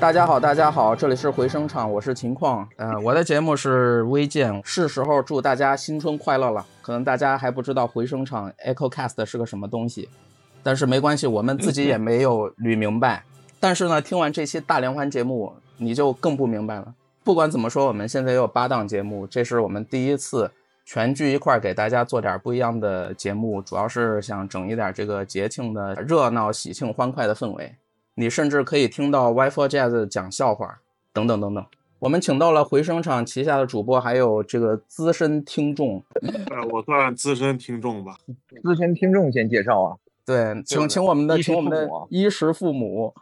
[0.00, 2.66] 大家好，大家好，这里是回声场，我是秦况。
[2.76, 6.64] 呃，我的节目是微见，是时候祝大家新春快乐了。
[6.80, 10.08] 可能大家还不知道回声场 Echo Cast 是个什么东西，
[10.62, 13.24] 但是没关系，我们自己 也没有捋明白。
[13.60, 16.94] 但是呢，听完这期大连环节目，你就更不明白了。
[17.22, 20.50] 不管怎么说，我们现在也有八档节目，这是我们第一次
[20.92, 27.76] 全聚一块儿给大家做点不一样的节目，主要是想整一点这个节庆的热闹、喜庆、欢快的氛围。
[28.16, 30.80] 你甚至可以听到 Y4 Jazz 讲笑话，
[31.12, 31.64] 等等等等。
[32.00, 36.02] 我们请到了回声厂旗下的主播，还有这个资深听众。
[36.22, 38.16] 呃，我算资深听众吧。
[38.60, 39.96] 资深听众先介绍啊。
[40.26, 43.14] 对，请请我们的请我们的衣食父母。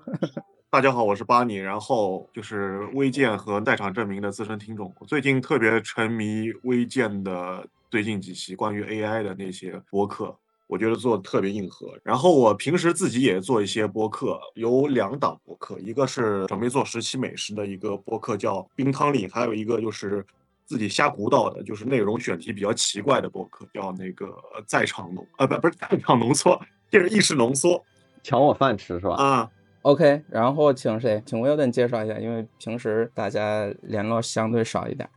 [0.71, 4.93] 大家好，我是巴尼，然后就是微健和在场证明的资深听众。
[4.99, 10.37] 我最近特别沉迷微健的最近几期关于 AI 的那些播客。
[10.67, 20.23] 我觉得做的特别硬核，然后我平时自己也做一些播客，有两档播客，一个是准备做十期美食的一个播客叫冰汤里，还有一个就是
[20.67, 26.61] 自己瞎鼓捣的，就是内容选题比较奇怪的播客，叫那个在场浓啊不不是在场浓缩，
[26.91, 27.83] 这是意识浓缩，
[28.23, 29.15] 抢我饭吃是吧？
[29.15, 29.51] 啊
[29.83, 31.23] ，OK，然后请谁？
[31.25, 35.09] 请 Wilden 介绍一下，因为平时大家联络相对少一点。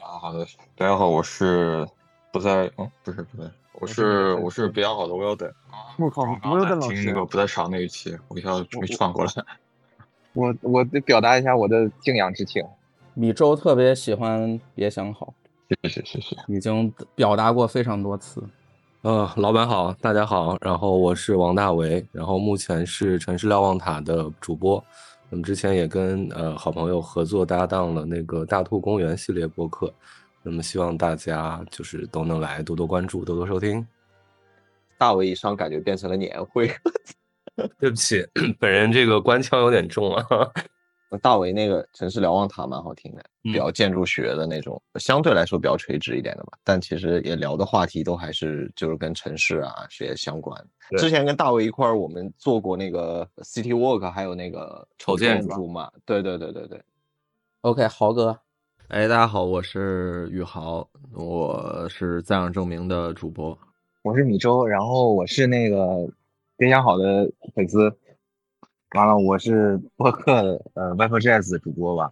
[0.00, 1.86] 啊，好的，大家好，我是
[2.32, 3.50] 不在，嗯，不是不在。
[3.80, 5.52] 我是我是比较好的 Wilden
[5.98, 8.50] 我靠，Wilden 老师听那个不在场那一期，我一下
[8.80, 9.30] 没转过来。
[10.34, 12.64] 我我得表达一下我的敬仰之情。
[13.14, 15.32] 米粥特别喜欢别想好，
[15.68, 18.42] 谢谢谢谢，已经表达过非常多次。
[19.02, 24.84] 呃，老板好，大家好，然后我是王大为，然后目前是城市瞭望塔的主播。
[25.30, 29.92] 那么之前也跟呃好朋友合作搭档了那个大兔公园系列播客。
[30.42, 33.86] 那么希望大家就是都能来多多关注，多多收听。
[34.98, 36.68] 大为一上感觉变成了年会，
[37.78, 38.26] 对不起，
[38.58, 40.26] 本人这个官腔有点重啊。
[41.20, 46.58] 大为那个城市瞭望塔蛮好听的，比较建筑学的那种，相对来说比较垂直一点的吧。
[46.62, 50.62] 但其实也聊的话题都还是就是跟城市啊这些相关。
[50.98, 55.90] 之前跟大为一块儿我们做过那个 City Walk，还有那个丑建筑嘛。
[56.04, 56.82] 对对对对对。
[57.62, 58.38] OK，豪哥。
[58.88, 63.58] 哎，大家好，我是宇豪，我是在场证明的主播，
[64.00, 66.08] 我是米粥，然后我是那个
[66.56, 67.94] 别想好的粉丝，
[68.92, 72.10] 完了我是播客的呃 w i f Jazz 主播吧，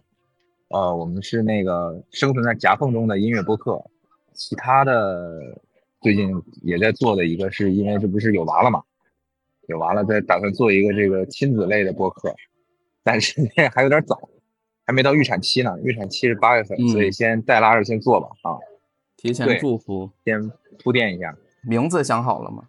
[0.69, 3.83] 呃，我们是那个生存在夹缝中的音乐播客，
[4.33, 5.59] 其他的
[6.01, 8.83] 最近也在做的一个是因为这不是有娃了嘛，
[9.67, 12.35] 有娃了在打算做一个这个亲子类的播客，
[13.03, 14.29] 但是 那还有点早。
[14.85, 18.55] 还没到预产期呢，预产期是八月份，所以先带拉着先做吧啊！
[19.17, 20.49] 提前祝福，先
[20.81, 21.35] 铺垫一下。
[21.61, 22.63] 名字想好了吗？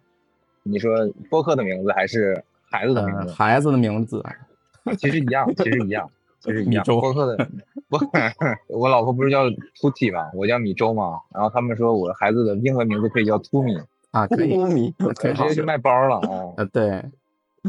[0.63, 3.33] 你说播客的名字还是孩子的名字？
[3.33, 4.23] 孩子的名字，
[4.97, 6.09] 其实一样，其实一样，
[6.39, 6.83] 其实一样。
[6.85, 7.47] 播客的，
[7.89, 7.99] 我，
[8.79, 9.45] 我老婆不是叫
[9.81, 10.29] Tuti 吗？
[10.33, 11.19] 我叫米粥嘛。
[11.33, 16.53] 然后他们说我孩子的英文名字可以叫 Tumi 啊，可以，Tumi 直接就卖包了啊。
[16.57, 17.03] 呃，对，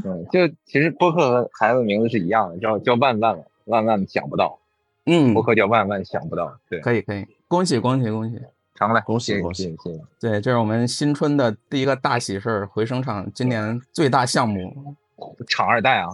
[0.02, 3.38] 对，就其实播客和孩子名字是一样的，叫叫万万。
[3.66, 4.58] 万万想不到，
[5.06, 8.36] 嗯，博客叫万万想不到，对，可以可以，恭喜恭喜恭喜，
[8.80, 10.00] 常来，恭喜恭喜谢谢。
[10.18, 14.96] 对，这是我们新春的第一个大喜事儿，回声场今年最大项目，
[15.46, 16.08] 厂二代啊，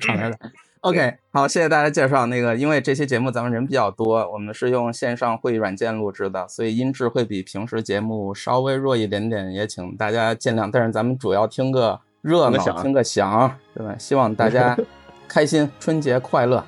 [0.00, 0.38] 厂二代。
[0.80, 2.26] OK，好，谢谢大家介绍。
[2.26, 10.68] 那个，因为这期节目咱们人比较多，我们是用线上会议软件录制的，所以音质会比平时节目稍微弱一点点，也请大家见谅。
[10.72, 13.96] 但是咱们主要听个热闹，听个响，对吧？
[13.96, 14.76] 希望大家
[15.28, 16.64] 开心，春节快乐。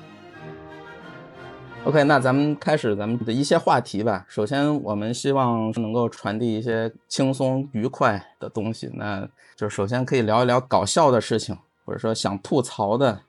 [1.83, 4.23] OK，那咱们开始咱们的一些话题吧。
[4.29, 8.87] 首先，我们希望能够传递一些轻松愉快的东西。
[8.93, 13.19] 那就首先可以聊一聊搞笑的事情，或者说想吐槽的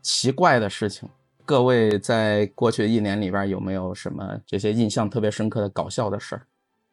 [0.00, 1.06] 奇怪的事情。
[1.44, 6.42] 各位在过去一年里边有没有什么这些印象特别深刻的搞笑的事儿？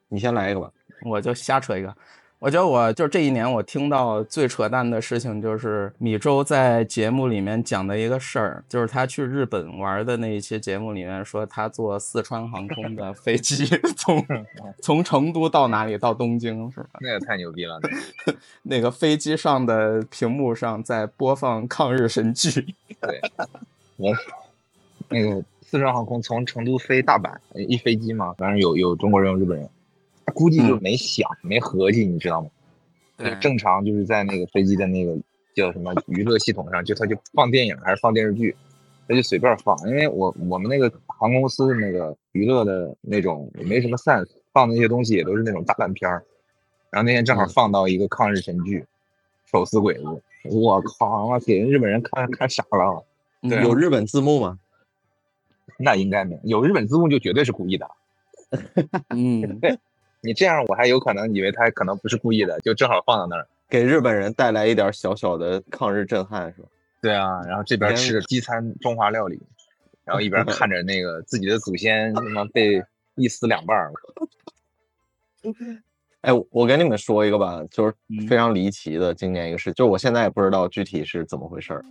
[0.09, 0.69] 你先来一个吧，
[1.05, 1.95] 我就瞎扯一个。
[2.39, 13.65] 我觉得我就是这一年，我听到最扯淡的事情就是米粥在节目里面讲的一个事儿，就是他去日本玩的那一期节目里面说他坐四川航空的飞机
[13.97, 14.23] 从
[14.83, 16.89] 从成都到哪里到东京是吧？
[17.01, 17.81] 那也太牛逼了，
[18.61, 22.75] 那个飞机上的屏幕上在播放抗日神剧。
[23.01, 23.19] 对，
[23.97, 24.13] 我
[25.09, 29.67] 那个四川航空从成都飞大阪一飞机嘛，反正有有中国人有日本人。
[30.33, 32.49] 估计就没想没合计，你知道吗？
[33.17, 35.17] 对，正常就是在那个飞机的那个
[35.55, 38.55] 叫什么娱乐系统上，就他就放电影还是放电视剧，
[39.07, 39.75] 他就随便放。
[39.87, 46.23] 因为我我们那个航空公司的那个娱乐的那种也没什么 sense，放的那些东西也都是那种大烂片儿。
[46.89, 48.85] 然后那天正好放到一个抗日神剧，
[49.45, 50.03] 手撕鬼子，
[50.43, 53.03] 我靠，他妈给人日本人看看傻了。
[53.41, 54.59] 对啊有日本字幕吗？
[55.79, 57.89] 那应该没有，有日本字幕就绝对是故意的。
[59.09, 59.59] 嗯，
[60.27, 63.47] 你这样我还有可能以为他可能不是故意的，就正好放到那儿。
[63.69, 66.67] 给日本人带来一点小小的抗日震撼是吧？
[67.01, 69.41] 对啊，然后这边吃着西餐中华料理，
[70.03, 72.83] 然后一边 看着那个自己的祖先他妈被
[73.15, 73.93] 一撕两半儿。
[76.21, 81.81] 哎，我我跟你们说一个吧，就是嗯非常离奇的今年一个事，就是我现在也不知道具体是怎么回事儿。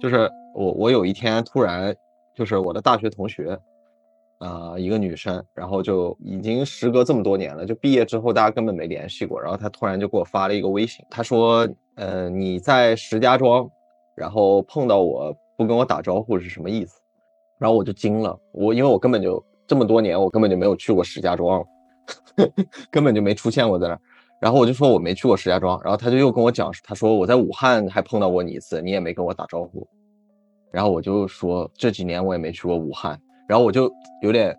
[0.00, 1.94] 就是我我有一天突然，
[2.34, 3.56] 就是我的大学同学，
[4.44, 13.66] 啊、一个女生，然后就已经时隔这么多年了，就毕业之后大家根本没联系过，然后她突然就给我发了一个微信，她说，呃，你在石家庄，
[14.14, 17.00] 然后碰到我不跟我打招呼是什么意思？
[17.58, 21.64] 然后我就惊了，我因为我根本就这么多年我根本就没有去过石家庄，
[22.92, 24.00] 根本就没出现过在那儿。
[24.40, 29.86] 然后我就说我没去过石家庄，然后他就又跟我讲，他说我在武汉还碰到过你一次，你也没跟我打招呼。
[30.70, 33.92] 然后我就说这几年我也没去过武汉，然后我就
[34.22, 34.56] 有点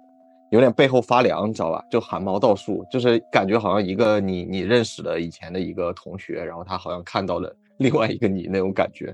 [0.51, 1.83] 有点背后发凉，你知道吧？
[1.89, 9.13] 就汗毛倒竖，就是感觉好像一个你你认识的以前的一个同学，然后他好像看到了 另外一个你那种感觉，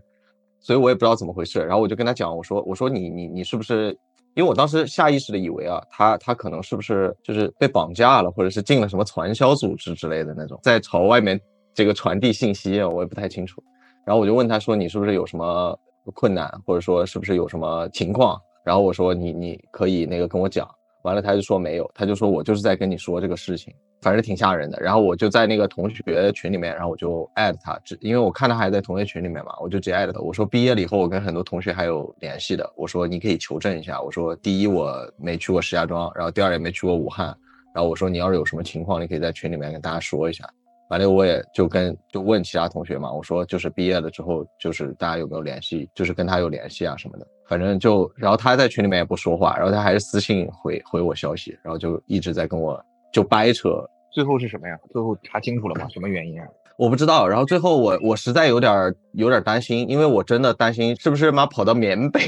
[0.59, 1.59] 所以我也不知道怎么回事。
[1.59, 3.97] 然后我就跟他讲，我说我说你你你是不是？
[4.33, 11.37] 因为我当时下意识的以为啊，他他可能是不是就是被绑架了，或者是进了什么传销组织之类的那种，在朝外面
[11.73, 13.61] 这个传递信息，我也不太清楚。
[14.05, 15.77] 然后我就问他说，你是不是有什么
[16.13, 18.39] 困难，或者说是不是有什么情况？
[18.63, 20.67] 然后我说你你可以那个跟我讲。
[21.03, 23.73] 完了他就说没有，他就说我就是在跟你说这个事情，
[24.03, 24.79] 反正挺吓人的。
[24.79, 30.19] 然后我就在那个同学群里面，然后我就艾特他，因为我看他还在同学群里面嘛，我就直接艾特他。
[30.19, 32.71] 我说毕业了以后，我跟很多同学还有联系的。
[32.75, 33.99] 我说你可以求证一下。
[33.99, 37.35] 我说第一我没去过石家庄，然后第二也没去过武汉。
[37.73, 40.47] 然后我说你要是有什么情况，你可以在群里面跟大家说一下。
[40.91, 47.25] 完了我也就跟就问其他同学嘛，我说就是毕业了之后，就是大家有没有联系，就是跟他有联系啊什么的。
[47.51, 52.81] 反正就，然后他在群里面也不说话，然后他还是私信回回我消息，然后就一直在跟我
[53.11, 54.79] 就掰扯，最后是什么呀？
[54.89, 55.85] 最后查清楚了吗？
[55.89, 56.47] 什么原因啊？
[56.79, 57.27] 我不知道。
[57.27, 62.21] 然后最后我我实在有点儿有点儿担心，因为我真的担心是不是妈跑到缅北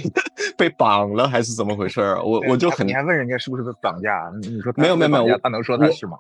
[0.57, 2.21] 被绑了还是怎么回事儿？
[2.21, 4.29] 我我就很你还问人家是不是被绑架？
[4.41, 6.17] 你你说他没有没有没有他能说他是吗？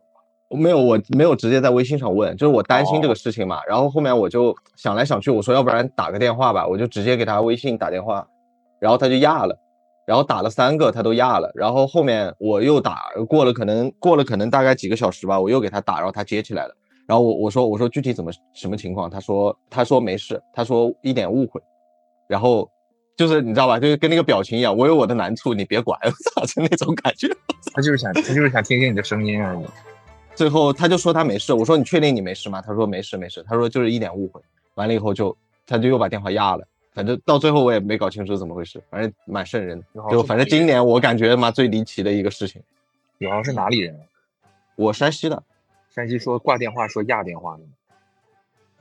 [0.49, 3.59] 没有，我没有直接在微信上问，就是我担心这个事情嘛。
[3.67, 8.25] 然后后面我就想来想去，我说要不然打个电话吧，我就直接给他微信打电话，
[8.83, 9.57] 然后他就压了，
[10.05, 16.75] 然后打了三个他都压了，然后后面我又打，过了可能过了可能大概几个小时吧，我又给他打，然后他接起来了，
[17.07, 21.61] 然后我我说我说具体怎么什么情况，他说他说没事，他说一点误会，
[22.27, 22.69] 然后
[23.15, 27.29] 就是你知道吧，就是跟那个表情一样，我有我的难处，你别管， 我操，就那种感觉。
[27.73, 29.63] 他就是想他就是想听听你的声音而已。
[30.35, 32.61] 最后他就说他没事，我说你确定你没事吗？
[32.61, 34.41] 他说没事没事，他说就是一点误会。
[34.75, 35.35] 完了以后就
[35.65, 39.85] 他就又把电话压了，反正到最后我也没搞清楚怎么回事，反正蛮瘆人的。
[40.11, 42.61] 就反正今年我感觉嘛最离奇的一个事情。
[43.19, 43.99] 主要是哪里人？
[44.75, 45.43] 我山西的，
[45.89, 47.63] 山西说挂电话说压电话的。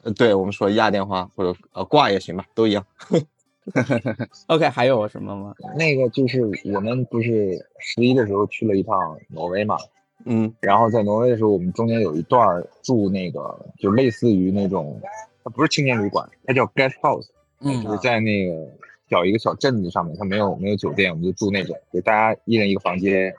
[0.05, 2.85] 呃，对我们说压电话或者呃挂也行吧，都一样。
[4.49, 5.55] OK，还有什么吗？
[5.77, 6.43] 那个就是
[6.75, 9.77] 我们不是十一的时候去了一趟挪威嘛，
[10.25, 15.01] 嗯然后在挪威的时候，我们中间有一段住那个就类似于那种，
[15.45, 17.29] 它不是青年旅馆，它叫 guest house，
[17.65, 18.69] 嗯就是在那个
[19.09, 23.33] 小一个小镇子上面，它没有没有酒店，我们就住那种，就大家一人一个房间，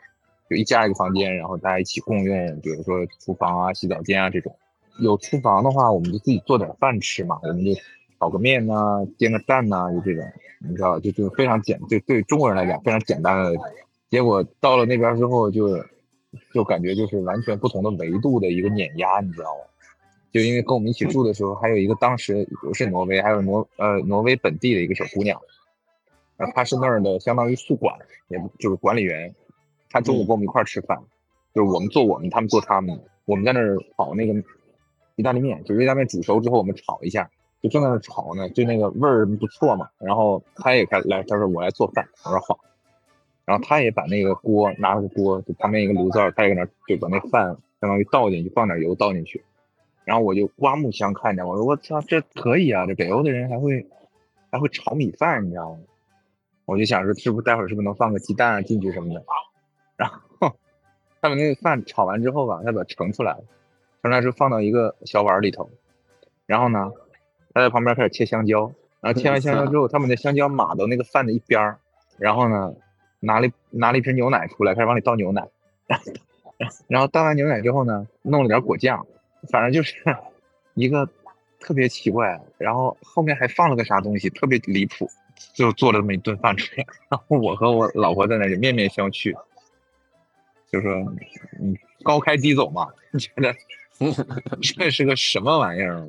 [0.50, 4.56] 就一家一个房间，然后大家一起共用，比如说厨房啊、洗澡间啊这种。
[5.00, 7.72] 有厨房的话，我们就自己做点饭吃嘛，我们就
[8.20, 10.24] 炒个面呐、煎个蛋呐、就这种，
[10.60, 13.52] 你知道，就就非常简，对对中国人来讲非常简单的。
[14.10, 15.68] 结果到了那边之后就，
[16.54, 19.62] 就感觉就是完全不同的维度的一个碾压，你知道吗？
[20.34, 25.40] 就因为跟我们一起住的时候，还有一个当时不是挪威，还有挪呃挪威本地的一个小姑娘，
[26.38, 27.96] 呃，她是那儿的相当于宿管，
[28.30, 29.34] 也不就是管理员，
[29.92, 30.98] 她中午跟我们一块儿吃饭，
[31.54, 34.34] 就是我们做我们，他们做他们，我们在那儿炒那个
[35.16, 37.30] 意大利面，就是意大利面煮熟之后我们炒一下，
[37.62, 42.60] 就正在那炒呢，就那个味儿不错嘛，然后她也开来，她说我来做饭，我说好。
[43.46, 47.46] 然后他也把那个锅拿了个锅，就旁边一个炉灶，他也搁那就把那饭
[47.82, 49.44] 相当于倒进去，放点油倒进去，
[50.06, 53.88] 然后我就刮目相看着，我说我操，这可以啊，这北欧的人还会
[54.52, 55.80] 还会炒米饭，你知道吗？
[56.66, 59.24] 我就想说，是不是待会儿是不是能放个鸡蛋啊进去什么的？
[59.96, 60.56] 然后
[61.22, 63.44] 他把那个饭炒完之后吧，他把它盛出来了，
[64.02, 65.70] 盛出来之后放到一个小碗里头，
[66.46, 66.92] 然后呢，
[67.54, 71.80] 他在旁边开始切香蕉，然后切完香蕉之后，他把那香蕉码到那个饭的一边儿，
[72.18, 72.74] 然后呢。
[73.26, 75.48] 拿了拿了一瓶牛奶出来，开始往里倒牛奶，
[76.90, 79.08] 然后倒完牛奶之后呢，弄了点果酱，
[79.50, 79.96] 反正就是
[80.76, 81.08] 一个
[81.60, 85.10] 特别奇怪，然后后面还放了个啥东西，特别离谱，
[85.54, 89.34] 就做了这么一顿饭出来， 然后我和我老婆在那里面面相觑，
[90.72, 90.92] 就说
[91.60, 93.56] 嗯高开低走嘛， 你觉得
[94.62, 96.08] 这是个什么玩意儿？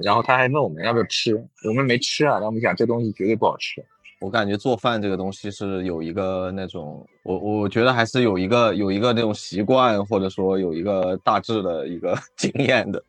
[0.00, 1.34] 然后他还问我们要不要吃，
[1.68, 3.84] 我们没吃啊，然后我们想这东西绝对不好吃。
[4.22, 13.02] 我感觉做饭这个东西是有一个那种，我我觉得还是有一个有一个那种习惯，或者说有一个大致的一个 经验的。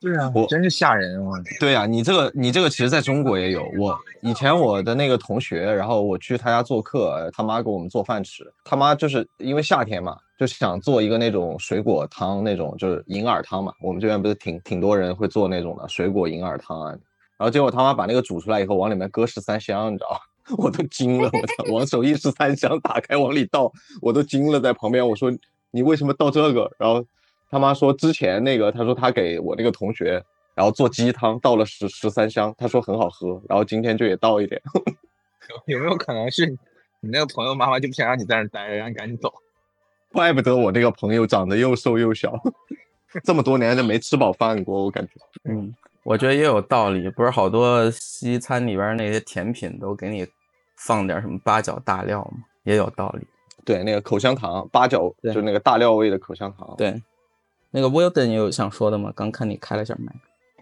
[0.00, 1.32] 对啊，我真是吓人我！
[1.58, 3.64] 对呀、你这个你这个其实在中国也有。
[3.78, 8.44] 我以前我的那个同学，然后我去他家做客，呃他妈给我们做饭吃。
[8.64, 13.72] 他妈就是因为夏天嘛，就想做一个那种水果汤，那种就是银耳汤嘛。
[13.80, 16.94] 我们这边不是挺挺多人会做那种的水果银耳汤啊。
[17.36, 20.18] 然后结果他妈把那个煮出来以后，往里面搁十三香，你知道吗？
[20.58, 21.72] 我都惊了，我操！
[21.72, 23.72] 往手一十三香打开往里倒，
[24.02, 25.32] 我都惊了，在旁边我说
[25.70, 26.70] 你为什么倒这个？
[26.78, 27.04] 然后
[27.50, 30.22] 他妈说之前那个，他说他给我那个同学，
[30.54, 34.60] 然后做鸡汤倒了十十三香，他说很好喝，然后今天就也倒一点。
[35.66, 36.46] 有没有可能是
[37.00, 39.32] 你那个朋友妈妈就不想让你在那待着，让你赶紧走？
[40.12, 42.38] 怪不得我那个朋友长得又瘦又小，
[43.24, 45.12] 这么多年都没吃饱饭过，我感觉。
[45.44, 45.74] 嗯，
[46.04, 47.08] 我觉得也有道理。
[47.10, 50.26] 不是好多西餐里边那些甜品都给你
[50.76, 52.44] 放点什么八角大料吗？
[52.62, 53.26] 也有道理。
[53.64, 56.74] 对，那个口香糖八角，对就那个大料味的口香糖。
[56.76, 57.02] 对，
[57.70, 59.12] 那个 Wilden 有想说的吗？
[59.16, 60.12] 刚看你开了下麦。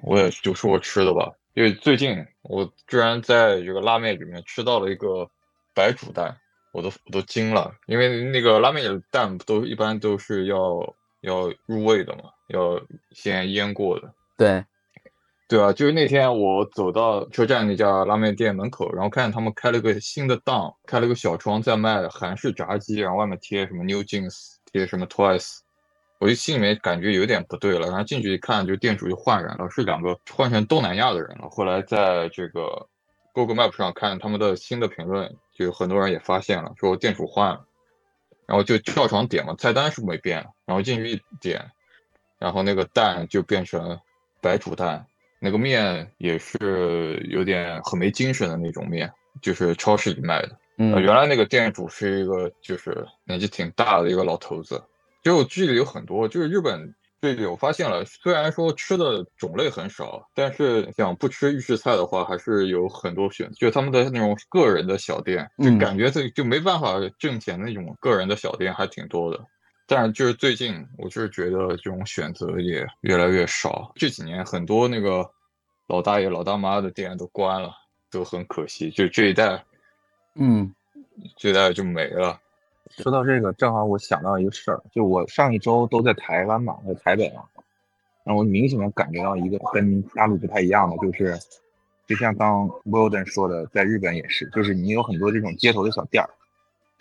[0.04, 5.28] 我也就说我吃的吧，因为最近我居然在这个拉面里面吃到了一个
[5.75, 6.37] 白煮蛋，
[6.72, 12.80] 我都我都惊了，因为那个拉面里的蛋不都一般都是要要入味的嘛，要
[13.12, 14.12] 先腌过的。
[14.37, 14.64] 对，
[15.49, 25.58] 对啊，就是那天我走到车站那家拉面店门口，然后看见他们开了个新的档，开了个小窗在卖韩式炸鸡，然后外面贴什么 New Jeans，贴什么 Twice，
[26.18, 31.50] 我就心里面感觉有点不对了，然后进去一看，就店主就换人了，是两个换成东南亚的人了。
[31.50, 32.88] 后来在这个
[33.34, 37.62] Google Map 上看他们的新的评论，就很多人也发现了，说店主换了，
[38.46, 41.70] 然后就跳床点嘛，菜单是没变，然后进去一点，
[42.38, 44.00] 然后那个蛋就变成
[44.40, 45.06] 白煮蛋，
[45.44, 50.50] 那个面也是有点很没精神的那种面，就是超市里卖的。
[50.76, 54.80] 呃，嗯，原来那个店主是一个就是年纪挺大的一个老头子，
[55.20, 69.44] 就剧里有很多，就是日本这里我发现了，虽然说吃的种类很少，但是想不吃预制菜的话，还是有很多选择，就他们的那种个人的小店，就嗯感觉这就没办法挣钱的那种个人的小店还挺多的。
[69.92, 73.92] 但是就是最近，我就是觉得这种选择也越来越少。
[73.94, 75.30] 这几年很多那个
[75.87, 77.70] 老大爷、老大妈的店都关了，
[78.11, 78.90] 都很可惜。
[78.90, 79.62] 就这一代，
[80.34, 80.75] 嗯
[81.37, 82.40] 这一代就没了。
[82.90, 87.42] 说到这个，正好我想到一个事儿，就我上一周都在台湾嘛，在台北嘛，
[88.25, 91.38] 然后我明显的感觉到一个跟大陆不太一样的，就是
[92.06, 96.28] 就像刚 Wilden 说的，在日本也是，就是你有很多这种街头的小店儿，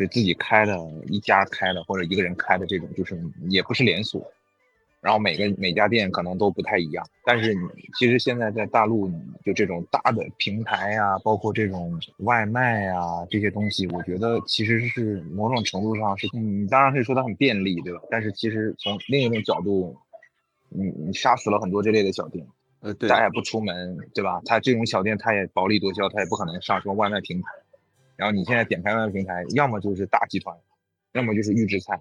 [0.01, 0.75] 对自己开的，
[1.07, 4.19] 一家开的或者一个人开的这种，就是也不是连锁，
[4.99, 7.61] 然后每个每家店可能都不太一样，但是你
[7.99, 9.11] 其实现在在大陆，
[9.45, 17.99] 就这种大的平台啊、包括这种外卖啊这些东西，我觉得其实是某种程度上是，你当然可以说它很便利，对吧？
[18.09, 19.95] 但是其实从另一种角度，
[20.69, 22.43] 你你杀死了很多这类的小店，
[22.79, 24.41] 呃，对大家也不出门，对吧？
[24.45, 27.47] 他这种小店他也薄利多销，他也不可能上什么外卖平台。
[28.15, 30.55] 然后你现在点开外卖平台，要么就是大集团，
[31.13, 31.99] 要么就是预制菜，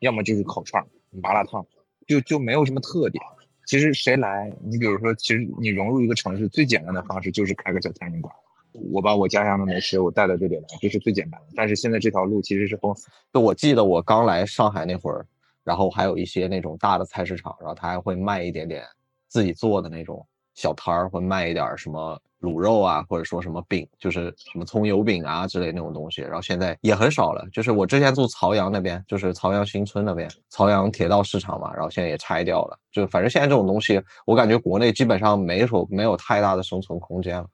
[0.00, 0.84] 要么就是烤串、
[1.22, 1.66] 麻辣烫，
[2.06, 3.22] 就就没有什么特点。
[3.66, 8.34] 其实谁来，你比如说，其实你融入一个城市最简单的方式就是开个小餐饮馆。
[8.72, 11.46] 我把我家乡的美食我带到这里来，这是最简单的。
[11.54, 13.08] 但是现在这条路其实是封死。
[13.32, 15.26] 就我记得我刚来上海那会儿，
[15.64, 18.84] 然后还有一些那种大的菜市场，然后他还会卖一点点
[19.26, 20.24] 自己做的那种
[20.54, 26.22] 小摊儿，会卖一点什么卤肉啊，或者说什么饼，就是什么葱油饼啊之类那种东西。
[26.22, 32.78] 然后现在也很少了，就是我之前住曹阳那边，就是曹阳新村那边，曹阳铁道市场嘛，然后现在也拆掉了。
[32.92, 37.48] 就反正现在这种东西，我感觉国内基本上没有没有太大的生存空间了。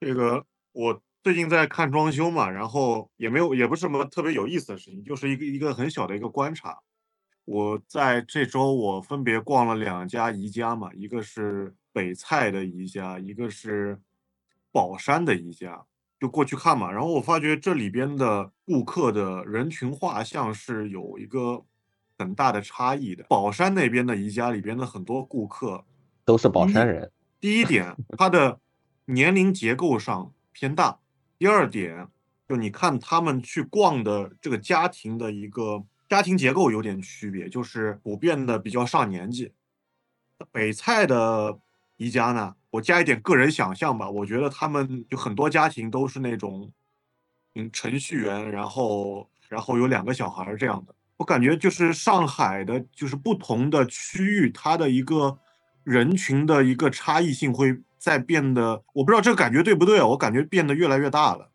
[0.00, 6.78] 这个我最近在看装修嘛，然后也没有也不是什么特别有意思的事情，就是一个一个很小的一个观察。
[7.44, 14.00] 我在这周我分别逛了两家宜家嘛，一个是北蔡的宜家，一个是
[14.70, 15.84] 宝山的宜家，
[16.20, 16.92] 就过去看嘛。
[16.92, 21.64] 然后我发觉这里边的顾客的人群画像是有一个
[22.16, 23.24] 很大的差异的。
[23.24, 25.84] 宝山那边的宜家里边的很多顾客
[26.24, 28.60] 都是宝山人，第一点， 他的
[29.06, 31.00] 年龄结构上偏大；
[31.36, 32.06] 第二点，
[32.48, 39.52] 就你看他们去逛的这个家庭的一个家庭结构有点区别，就是普遍的比较上年纪，
[40.52, 41.58] 北蔡的
[41.98, 46.72] 宜家呢，我加一点个人想象吧，我觉得他们就很多家庭都是那种，
[47.54, 50.94] 嗯，程序员，然后然后有两个小孩儿这样的。
[51.18, 55.36] 我感觉就是上海的，就是不同的区域，它的一个
[55.82, 60.06] 人群的一个差异性会在变得，我不知道这个感觉对不对啊？
[60.06, 61.50] 我感觉变得越来越大了。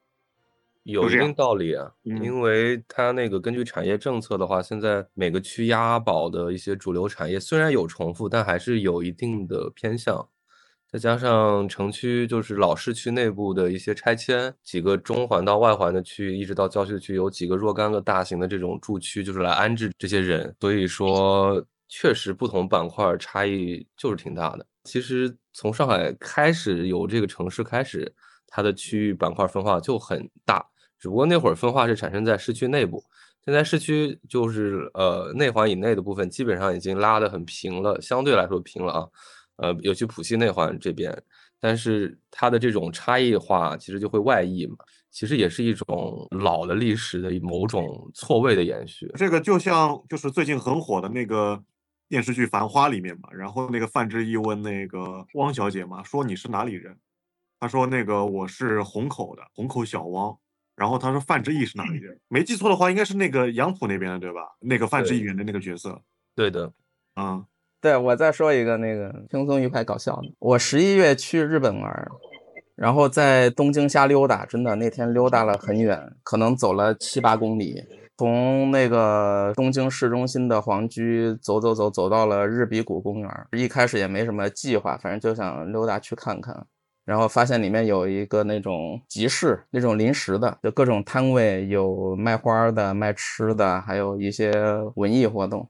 [0.83, 10.27] 有一定道理啊，嗯因为它那个根据产业政策的话，现在每个区押宝的一些主流产业虽然有重复，但还是有一定的偏向。
[10.93, 20.55] 再加上城区就是老市区内部的一些拆迁，几个中环到外环的区域，一直到郊区的区，有几个若干个大型的这种住区，就是来安置这些人。
[20.59, 24.63] 所以说，确实不同板块差异就是挺大的。
[24.83, 28.13] 其实从上海开始有这个城市开始，
[28.45, 30.63] 它的区域板块分化就很大，
[31.00, 33.03] 只不过那会儿分化是产生在市区内部，
[33.43, 39.07] 现在市区就是呃内环以内的部分基本上已经拉得很平了，相对来说平了啊。
[39.57, 41.15] 呃，尤其浦西内环这边，
[41.60, 44.77] 但是它的这种差异化其实就会外溢嘛，
[45.12, 49.12] 其实也是一种老的历史的某种错位的延续。
[49.15, 51.63] 这个就像就是最近很火的那个
[52.10, 56.98] 电视剧《繁花》里面嘛，然后那个范志毅问那个汪小姐嘛，说你是哪里人？
[57.60, 60.38] 她说那个我是虹口的，虹口小汪。
[60.75, 62.19] 然后她说范志毅是哪里人？
[62.27, 64.41] 没记错的话，应该是那个杨浦那边的，对吧？
[64.60, 66.01] 那个范志毅演的那个角色，
[66.36, 66.74] 对的，
[67.15, 67.45] 嗯，
[67.83, 70.33] 对，我再说一个那个轻松愉快搞笑的。
[70.39, 72.11] 我十一月去日本玩，
[72.77, 77.83] 然后在东京瞎溜达，真的那天溜达了很远，可能走了七八公里，
[78.17, 83.29] 从那个东京市中心的皇居走走走走到了日比谷公园。
[83.51, 86.65] 一开始也没什么计划，反正就想溜达去看看。
[87.03, 94.53] 然后发现里面有一个那种集市，那种临时的，就各种摊位，有卖花的、卖吃的，还有一些
[94.95, 95.67] 文艺活动。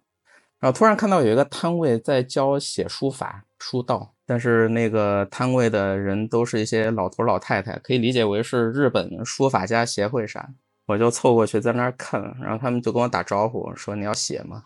[0.64, 10.50] 然后突然看到有一个摊位在教写书法、书道，但是那个摊位的人都是一些老头老太太，可以理解为是日本书法家协会啥。
[10.86, 14.64] 我就凑过去在那儿看，然后他们就跟我打招呼说：“你要写吗？”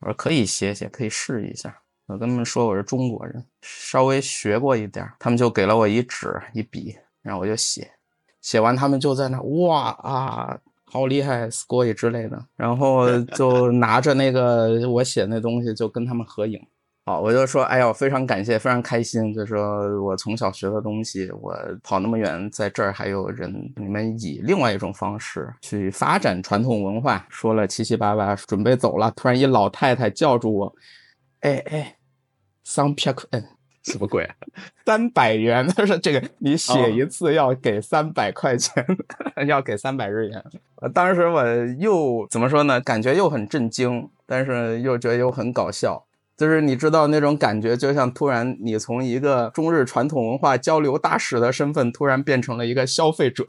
[0.00, 1.74] 我说：“可以写写，可以试一下。”
[2.08, 7.90] 我跟他们说我是中国人，稍微学过一点，他们就给了我一纸一笔，然后我就写。
[8.42, 10.58] 写完他们就在那哇啊，
[10.90, 16.60] 好厉害，score 之类的，然后 就拿着那个我写那东西就跟他们合影。
[17.04, 30.74] 好，我就说，哎呦，非常感谢，非常开心，就说我从小学的东西，我跑那么远，在这儿还有人，你们以另外一种方式去发展传统文化，说了七七八八，准备走了，突然一老太太叫住我，
[31.40, 31.96] 哎哎，
[32.64, 33.42] 三百块，嗯
[33.88, 34.34] 什么鬼啊？
[34.86, 38.84] 三百元，他说这个你写一次要给三百块钱，
[39.46, 40.44] 要给三百日元。
[40.80, 41.44] 呃当时我
[41.78, 42.80] 又怎么说呢？
[42.80, 46.04] 感觉又很震惊，但是又觉得又很搞笑。
[46.36, 53.44] 就是你知道那种感觉，就像突然你从一个中日传统文化交流大使的身份，突然变成了一个消费者，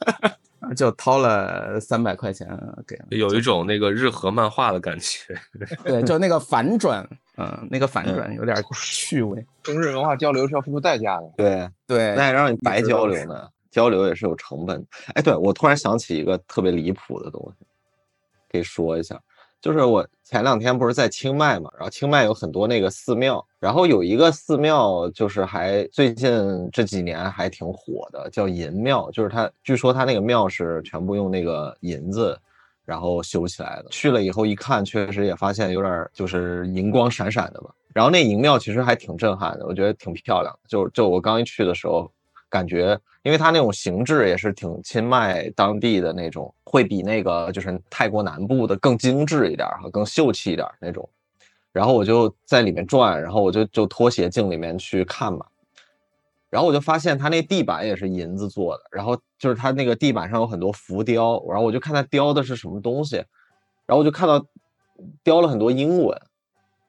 [0.76, 2.48] 就掏了三百块钱
[2.86, 3.06] 给了。
[3.10, 5.34] 有一种那个日和漫画的感觉。
[5.84, 9.44] 对，就那个反转，嗯，那个反转有点趣味。
[9.62, 11.32] 中日文化交流是要付出代价的。
[11.36, 13.48] 对，对，那还让你白交流呢？
[13.70, 14.86] 交流也是有成本的。
[15.14, 17.66] 哎，对，我突然想起一个特别离谱的东西，
[18.50, 19.20] 可以说一下。
[19.60, 32.38] 就是我前两天不是在清迈嘛，然后清迈有很多那个寺庙，然后有一个寺庙就是还最近这几年还挺火的，叫银庙，就是它据说它那个庙是全部用那个银子
[32.84, 33.88] 然后修起来的。
[33.90, 37.70] 去了以后一看，确实也发现有点就是银光闪闪的吧。
[37.92, 40.68] 然后那银庙其实还挺震撼的，我觉得挺漂亮的。
[40.68, 42.10] 就就我刚一去的时候，
[42.50, 51.08] 感觉因为它那种形制也是挺清迈当地的那种，会比那个就是泰国南部的更精致一点更秀气一点那种。
[51.72, 55.46] 然后我就在里面转，然后我就就拖鞋进里面去看嘛。
[56.50, 63.18] 然后我就发现它那地板也是银子做的，然后就是它那个地板上有很多浮雕，然后我就看它雕的是什么东西，
[63.86, 64.44] 然后我就看到
[65.22, 66.20] 雕了很多英文，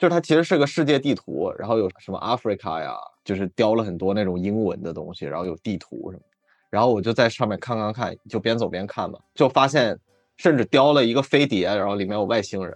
[0.01, 6.23] 就是它其实是个世界地图，然后有什么 Africa 呀，就是雕了很多那种英文的东西，然后有地图什么，
[6.71, 9.95] 然后我就在上面看看看，就边走边看嘛，就发现
[10.37, 12.75] 甚至雕了一个飞碟，然后里面有外星人，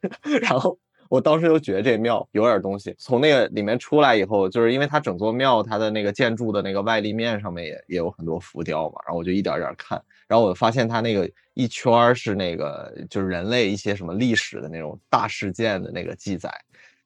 [0.40, 0.78] 然后
[1.10, 2.94] 我当时就觉得这庙有点东西。
[2.98, 16.50] 从那个里面出来以后，就是因为它整座庙它的那个建筑的那个外立面上面也也有很多浮雕嘛，然后我就一点点看，然后我发现它那个一圈是那个就是人类一些什么历史的那种大事件的那个记载，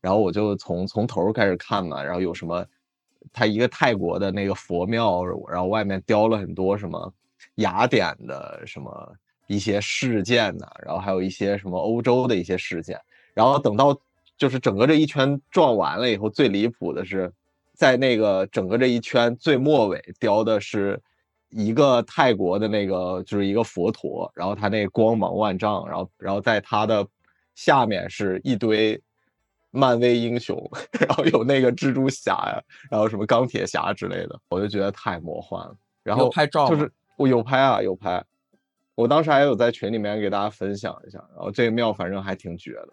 [0.00, 2.64] 然后我就从从头开始看嘛，然后有什么。
[3.32, 7.10] 它一个泰国的那个佛庙，然后外面雕了很多什么
[7.54, 9.12] 雅典的什么
[9.46, 13.00] 一些事件呐、然后还有一些什么欧洲的一些事件，
[13.34, 14.00] 然后等到
[14.38, 17.32] 就是整个这一圈转完了以后，最离谱的是，
[17.74, 21.00] 在那个整个这一圈最末尾雕的是
[21.50, 27.06] 一个泰国的那个，就是一个佛陀，然后他那光芒万丈，然后然后在他的
[27.54, 29.00] 下面是一堆
[29.70, 30.56] 漫威英雄，
[30.98, 35.76] 然后有那个蜘蛛侠呀，然后什么钢铁侠之类的，我就觉得太魔幻了。
[36.02, 38.24] 然后有拍照就是我有拍啊，有拍。
[38.94, 42.88] 我当时还有在群里面给大家分享一下，然后这个庙反正还挺绝的。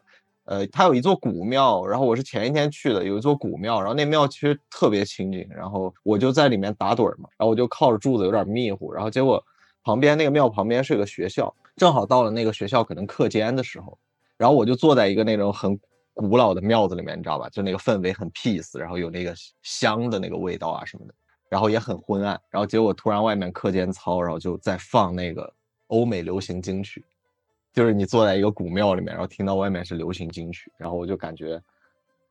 [0.45, 9.43] 呃，它有一座古庙，然后我是前一天去的，有一座古庙，然后那庙其实特别清静，然后我就在里面打盹嘛，然后我就靠着柱子有点迷糊，然后结果
[9.83, 13.97] 旁边那个庙旁边是个学校，正好到了那个学校可能课间的时候，
[14.37, 15.79] 然后我就坐在一个那种很
[16.13, 17.47] 古老的庙子里面，你知道吧？
[17.49, 21.13] 就那个氛围很 peace，然后有那个香的那个味道啊什么的，
[21.49, 25.51] 然后也很昏暗，然后结果突然外面课间操，然后就在放那个
[25.87, 27.03] 欧美流行金曲，
[27.73, 31.61] 就是你坐在一个古庙里面，然后听到外面是流行金曲，然后我就感觉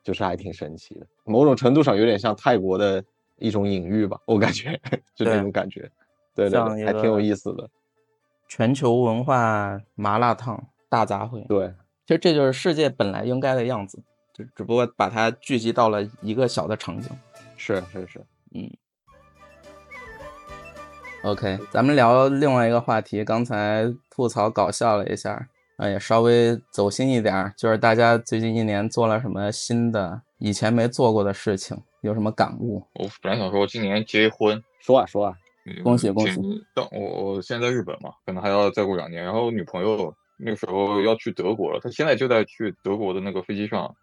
[0.03, 3.03] 就是还挺神奇的，某种程度上有点像泰国的
[3.37, 4.79] 一种隐喻吧，我感觉
[5.14, 5.90] 就那种感觉，
[6.35, 7.68] 对对对，还挺有意思的，
[8.48, 11.46] 全球文化麻辣烫大杂烩。
[11.46, 11.72] 对。
[12.07, 17.09] 其实这就是世界本来应该的样子，就只不过把它聚集到了一个小的场景。
[17.57, 18.26] 是是是，
[21.22, 32.83] OK，咱们聊另外一个话题，刚才吐槽搞笑了一下，啊，也稍微走心一点儿，就是大家最近一年做了什么新的、以前没做过的事情，有什么感悟？
[32.94, 35.35] 我本来想说今年结婚，说啊说啊，
[35.66, 36.40] 嗯恭喜恭喜
[36.74, 39.22] 但我我现在在日本嘛，可能还要再过两年。
[39.22, 43.94] 然后女朋友那个时候要去德国了，她现在就在去德国的那个飞机上，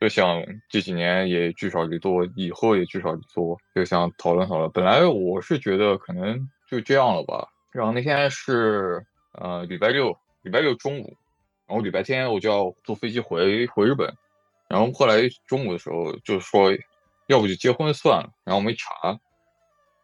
[0.00, 4.70] 就想这几年也聚少离多，以后也聚少离多，就想讨论讨论。
[4.72, 7.46] 本来我是觉得可能就这样了吧。
[7.70, 11.14] 然后那天是呃礼拜六，礼拜六中午，
[11.66, 14.12] 然后礼拜天我就要坐飞机回回日本。
[14.68, 16.72] 然后后来中午的时候就说，
[17.26, 18.30] 要不就结婚算了。
[18.44, 19.20] 然后我们一查，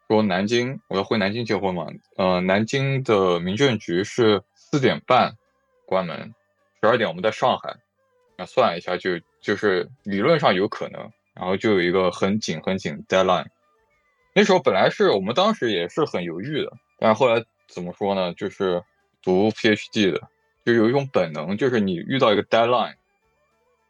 [0.08, 5.36] 说南京我要回南京结婚嘛，呃，南京的民政局是四点半
[5.86, 6.34] 关门，
[6.82, 7.76] 十二点我们在上海，
[8.36, 13.46] 那算一下就就是理论上有可能，然后就有一个很紧很紧 deadline。
[14.34, 18.34] 那时候本来是我们当时也是很犹豫的，但是后来怎么说呢？
[18.34, 18.82] 就是
[19.22, 20.20] 读 PhD 的，
[20.64, 22.96] 就有一种本能，就是你遇到一个 deadline，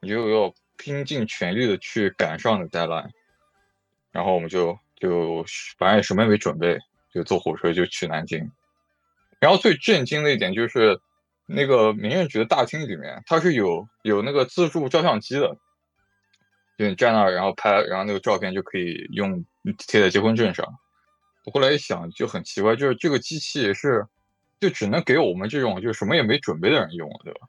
[0.01, 3.11] 你就要拼尽全力的去赶上的 deadline。
[4.13, 5.45] 然后我们就就
[5.77, 6.79] 反正也什么也没准备，
[7.13, 8.51] 就坐火车就去南京。
[9.41, 10.99] 然后最震惊的一点就是，
[11.47, 15.57] 那个民政局的大厅里面，它是有有那个自助照相机的，
[16.77, 19.45] 就你站那儿，然后拍，然后那个照片就可以用
[19.79, 20.67] 贴在结婚证上。
[21.45, 24.05] 我后来一想就很奇怪，就是这个机器是
[24.59, 27.41] 就只能给我们这种就什么也没准备的人用，对吧？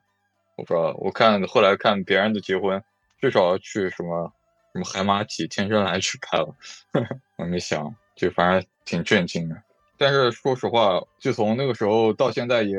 [0.56, 2.82] 我不知道，我看后来看别人的结婚，
[3.20, 4.32] 至少要去什么
[4.72, 6.54] 什么海马体、天真蓝去拍了，
[7.36, 9.56] 我没想，就反正挺震惊的。
[9.96, 12.76] 但是说实话，就从那个时候到现在也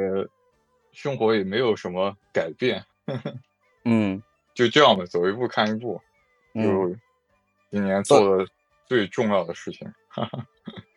[0.92, 2.84] 生活也没有什么改变，
[3.86, 4.22] 嗯
[4.54, 6.02] 就这样吧，走一步看一步，
[6.54, 6.96] 嗯就
[7.70, 8.46] 今年做的
[8.86, 9.92] 最重要的事情。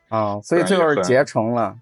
[0.09, 1.78] 啊， 所以最后是结成了，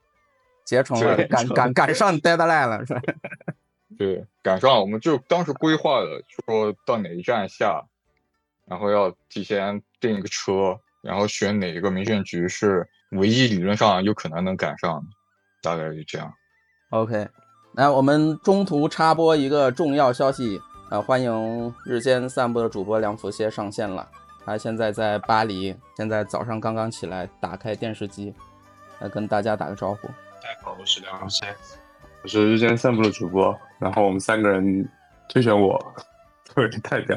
[0.65, 3.01] 结成了，赶赶赶上 deadline 了，是吧？
[3.99, 7.85] 对，赶上了我们就当时规划的，说到哪一站下，
[8.67, 15.07] 然后要提前订一个车，然后选哪一个民政局是唯一理论上有可能能赶上的，
[15.63, 16.33] 大概就这样。
[16.91, 17.29] OK，
[17.73, 24.09] 那我们中途插播一个重要消息，呃，欢迎日间散步的主播梁福歇上线了，
[24.45, 28.35] 他现在在巴黎，现在早上刚刚起来，打开电视机，
[28.99, 30.09] 来跟大家打个招呼。
[30.43, 31.55] 大家好，我是梁福先，
[32.23, 33.57] 我是日间散步的主播。
[33.79, 34.89] 然后我们三个人
[35.29, 35.79] 推选我
[36.45, 37.17] 作为代表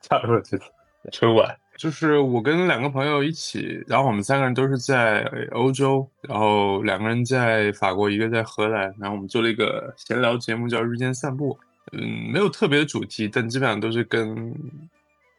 [0.00, 0.64] 加入这次
[1.12, 1.56] 春晚。
[1.76, 8.94] 就是我跟两个朋友一起，然后我们三个人都是在欧洲，然后两个人在法国，一个在荷兰。
[8.98, 11.52] 然后我们做了一个闲聊节目，叫《日间散步》。
[11.92, 14.54] 嗯，没有特别的主题，但基本上都是跟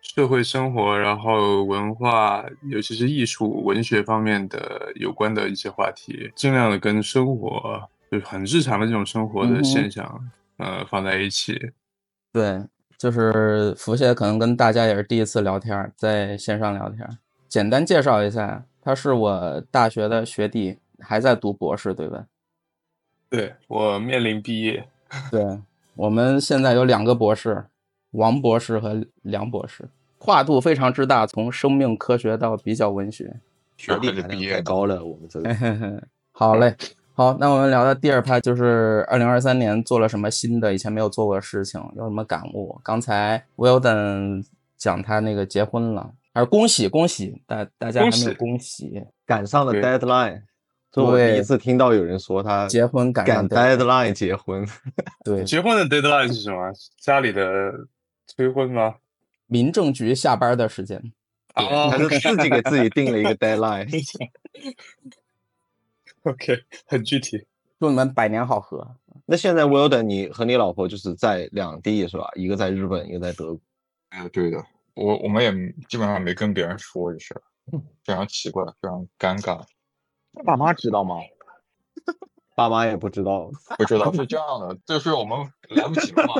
[0.01, 11.59] 社会生活，然后文化，尤其是艺术、文学方面的有关的一些话题，尽量的跟生活，就是很日常的这种生活的现象，呃，放在一起。
[12.31, 12.61] 对，
[12.97, 17.17] 就是福谢可能跟大家也是第一次聊天儿，在线上聊天儿。
[17.47, 22.25] 简单介绍一下，他是我大学的学弟，还在读博士，对吧？
[23.29, 24.87] 对我面临毕业，
[25.31, 25.59] 对，
[25.95, 27.65] 我们现在有两个博士，
[28.11, 33.39] 王博士和梁博士，跨度非常之大，从生命科学到比较文学。
[33.77, 35.53] 学历含量太高了，我们这个
[36.31, 36.75] 好嘞，
[37.17, 42.77] 好，那我们聊的第二趴就是二零二三年做了什么新的以前没有做过的事情，有什么感悟？
[42.83, 44.43] 刚才 Weldon
[44.75, 50.41] 讲他那个结婚了，还是恭喜恭喜大大家还没有恭喜赶上了 deadline。
[50.91, 54.67] 这我第一次听到有人说他结婚赶 deadline 结婚，
[55.23, 56.73] 对，结婚的 deadline 是什么？
[57.01, 57.71] 家里的
[58.27, 58.95] 催婚吗？
[59.47, 61.01] 民政局下班的时间。
[61.55, 63.87] 哦他是自己给自己定了一个 deadline。
[66.29, 66.57] OK，
[66.87, 67.45] 很具体。
[67.79, 68.95] 祝你们百年好合。
[69.25, 72.29] 那现在 Weldon，你和你老婆就是在两地是吧？
[72.35, 73.61] 一个在日本，一个在德国。
[74.09, 74.57] 哎，对的，
[74.95, 75.51] 我我们也
[75.87, 77.41] 基本上没跟别人说这事儿，
[78.03, 79.61] 非常奇怪，非常尴尬。
[80.43, 81.17] 爸妈知道吗？
[82.55, 85.37] 爸妈也不知道，不知道是这样的， 就是我们
[85.69, 86.33] 来不及了嘛，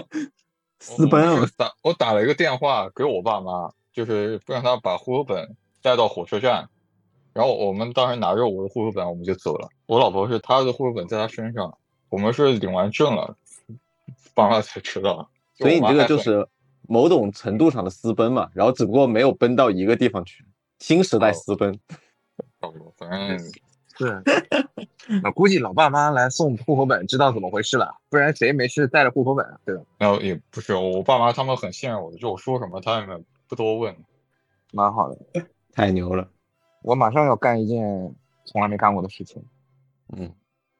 [0.80, 1.48] 私奔了我。
[1.58, 6.70] 打我打了一个电话给我爸妈，就是让他把户口本带到火车站，
[7.36, 9.68] 然后我们当时拿着我的户口本我们就走了。
[9.88, 13.36] 我老婆是她的户口本在她身上，我们是领完证了，
[14.34, 15.30] 爸妈才知道。
[15.58, 16.48] 所以你这个就是
[16.88, 20.46] 某种程度上的私奔嘛，然后只不过没有奔到一个地方去，
[20.80, 21.78] 新时代哦私奔。
[22.62, 23.38] 差不多，反正
[23.98, 24.24] 是，
[25.24, 29.84] 我估计老爸妈来送户口本，知道怎么回事了，不然谁没事带着户口本，对吧？
[29.98, 33.94] 然后也不是我爸妈他们很信任我的，就我说什么他们不多问。
[34.72, 35.18] 蛮好的。
[35.74, 36.30] 太牛了，
[36.86, 39.44] 我马上要干一件从来没干过的事情，
[40.16, 40.32] 嗯，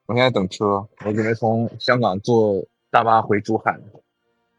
[0.06, 3.76] 我现在等车，我准备从香港坐大巴回珠海，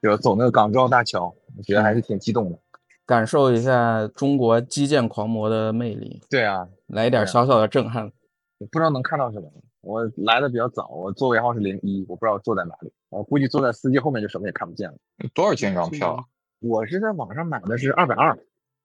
[0.02, 2.58] 就走那个港珠澳大桥，我觉得还是挺激动的。
[3.06, 8.10] 感受一下中国基建狂魔的魅力，对啊，来一点小小的震撼。
[8.58, 9.48] 我不知道能看到什么。
[9.82, 12.92] 我来的比较早，我座位号是零一，我不知道坐在哪里。
[13.08, 14.96] 我估计坐在司机后面就什么也看不见了。
[15.32, 16.24] 多少钱一张票啊？
[16.58, 18.36] 我是在网上买的是二百二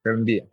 [0.04, 0.44] 人民币，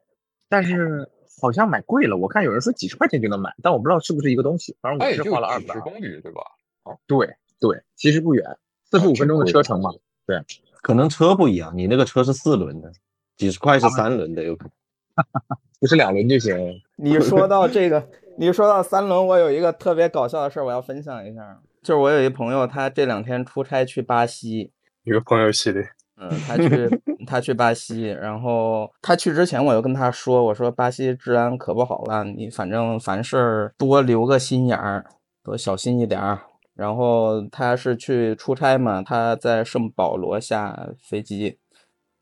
[0.49, 1.07] 但是
[1.41, 2.17] 好像买贵了。
[2.17, 4.77] 我看有人说几十块钱就能买，但我不知道是不是一个东西。
[4.81, 5.81] 反正我是花了二几十。
[5.81, 6.43] 公里对吧？
[6.85, 7.27] 哦对
[7.61, 8.45] 对，其实不远，
[8.91, 9.91] 四十五分钟的车程嘛。
[10.27, 10.41] 对
[10.83, 12.93] 可能车不一样，你那个车是四轮的，
[13.37, 14.73] 几十块是三轮的，有可能。
[15.81, 16.57] 不是两轮就行。
[16.97, 21.61] 你说到这个，你说到三轮，我有一个特别搞笑的事儿，我要分享一下。
[21.83, 24.73] 就是我有一朋友，他这两天出差去巴西，
[25.05, 25.91] 一个朋友系列，
[26.21, 35.05] 嗯，他去他去巴西，然后他去之前我就跟他说，我说巴西治安可不好了，你反正凡事多留个心眼儿，
[35.45, 36.41] 多小心一点儿。
[36.75, 41.59] 然后他是去出差嘛，他在圣保罗下飞机，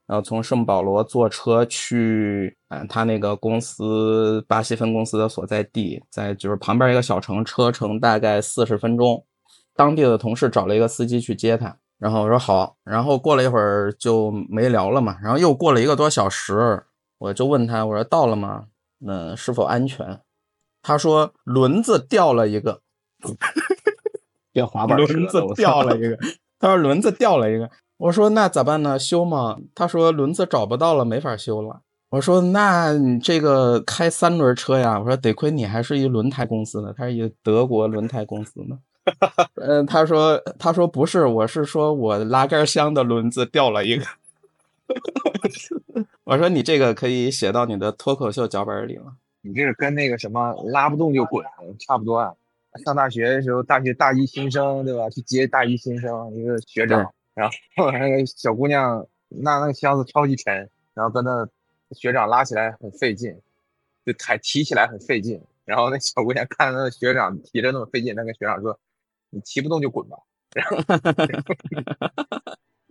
[0.06, 9.24] 然后从圣保罗坐车去，嗯，他那个公司巴西分公司的所在地，在就是旁边一个小城，车程大概四十分钟。
[9.74, 16.84] 当地的同事找了一个司机去接他，然后我说好，然后过了一会儿就没聊了嘛，然后又过了一个多小时，
[17.18, 18.66] 我就问他，我说到了吗？
[18.98, 20.20] 那是否安全？
[20.82, 22.80] 他说轮子掉了一个，
[24.52, 26.18] 变滑板车轮子掉了一个。
[26.58, 27.70] 他说轮子掉了一个。
[27.98, 28.98] 我说那咋办呢？
[28.98, 29.56] 修吗？
[29.74, 31.80] 他说轮子找不到了，没法修了。
[32.10, 35.00] 我说那你这个开三轮车呀？
[35.00, 38.78] 我说得亏你还是一轮胎公司的，他是一德国轮胎公司的。
[39.54, 44.04] 嗯，他说他说不是，我是说我拉杆箱的轮子掉了一个。
[46.24, 49.14] 我说你这个可以写到你的脱口秀脚本里了。
[49.42, 51.44] 你这个跟那个什么拉不动就滚
[51.78, 52.34] 差不多啊。
[52.84, 55.08] 上大学的时候，大学大一新生对吧？
[55.08, 61.48] 去接大一新生，一个学长，然后 那个小姑娘那那个箱子超级沉，然后跟那
[61.92, 63.34] 学长拉起来很费劲，
[64.04, 65.40] 就抬提起来很费劲。
[65.64, 68.78] 然后那小姑娘看那个学长提着那么费劲，她跟学长说
[69.30, 70.16] ：“你骑不动就滚吧。”
[70.54, 70.76] 然后，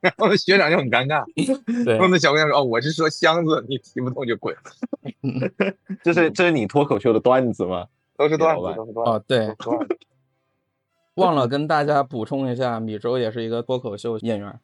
[0.02, 1.24] 然后那学长就很尴尬。
[1.84, 4.56] 对然后那小姑娘说：“哦，我是说箱子，你提不动就滚。
[6.04, 9.12] 这是这是你脱口秀的段子吗？”都是段子都是段子。
[9.12, 9.54] 哦，对，
[11.16, 14.60] 忘了跟大家补充一下，米粥也是一个脱口秀演员，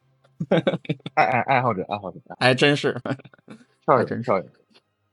[1.14, 2.96] 爱爱爱好者，爱好者，还真是。
[3.84, 4.46] 少爷真少爷。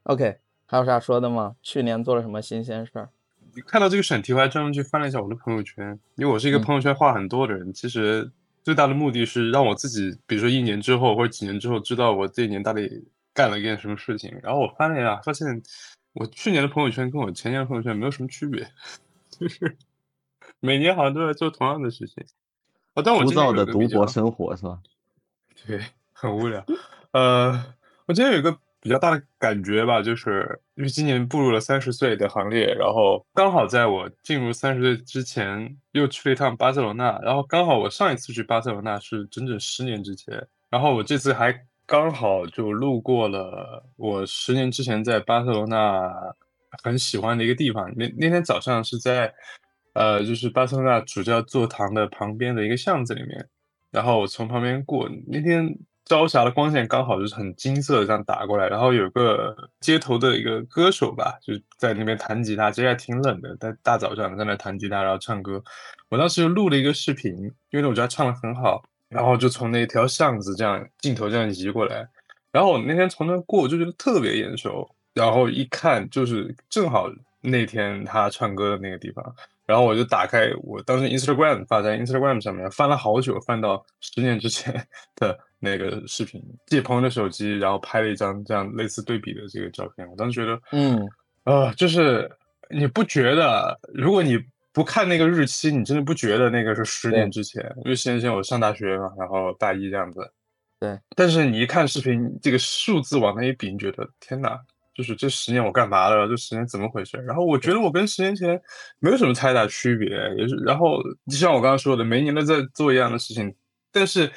[0.04, 1.56] OK，还有啥说的吗？
[1.62, 3.10] 去年做了什么新鲜事儿？
[3.68, 7.72] 看到这个选题，我还专门去翻了一下我的朋友圈，因为我是一个嗯朋友圈话很多的人。
[7.74, 8.30] 其实
[8.64, 14.38] 最大的目的是让我自己，比如说一年之后或者几年之后，知道我这一年到底干了一件什么事情。
[14.44, 15.62] 然后我翻了一下，发现
[16.14, 18.68] 我去年的朋友圈跟我前年的朋友圈没有什么区别，
[19.30, 19.78] 就是
[20.60, 22.26] 每年好像都在做同样的事情。
[22.96, 24.80] 哦，但我枯今天燥的读博生活是吧？
[25.68, 26.66] 对，很无聊。
[27.12, 27.74] 呃，
[28.06, 41.54] 我今天有一个比较大的感觉吧，就是因为今年步入了三十岁的行列，然后刚好在我进入三十岁之前又去了一趟巴塞罗那，然后刚好我上一次去巴塞罗那是整整十年之前，然后我这次还
[41.86, 46.12] 刚好就路过了我十年之前在巴塞罗那
[46.84, 47.92] 很喜欢的一个地方。
[47.96, 49.34] 那那天早上是在。
[49.94, 53.50] 呃，就是巴塞罗那主教座堂的旁边的一个巷子里面，
[53.92, 55.68] 然后我从旁边过，那天
[56.10, 65.64] 朝霞的光线刚好就是很金色的这样打过来，然后有个街头的一个歌手吧，就在那边弹吉他，其实还挺冷的，在大早上在那弹吉他，然后唱歌。
[66.10, 67.32] 我当时就录了一个视频，
[67.70, 72.08] 因为我觉得他唱的很好，然后就从那条巷子这样镜头这样移过来，
[72.52, 77.08] 然后我那天从那过，我就觉得特别眼熟，然后一看就是正好
[77.42, 79.36] 那天他唱歌的那个地方。
[79.70, 84.74] 然后我就打开我当时 Instagram 发在 Instagram 上面，翻了好久，翻到十年之前
[85.16, 90.10] 的那个视频，借朋友的手机，然后拍了一张这样类似对比的这个照片。
[90.10, 91.08] 我当时觉得，嗯，
[91.44, 92.28] 啊，就是
[92.72, 97.64] 你不觉得，如果你不看那个日期，你真的不觉得那个是十年之前？
[97.86, 100.32] 因为十年前我上大学嘛，然后大一这样子。
[100.80, 100.98] 对。
[101.16, 104.60] 但是你一看视频，这个数字往那一比，你觉得天哪！
[105.00, 106.28] 就是这十年我干嘛了？
[106.28, 107.16] 这十年怎么回事？
[107.20, 108.62] 然后我觉得我跟十年前
[109.00, 110.58] 没有什么太大区别，也是。
[110.66, 113.56] 然后就像我刚刚说的，每一年都在做一样的事情，
[113.94, 114.30] 但是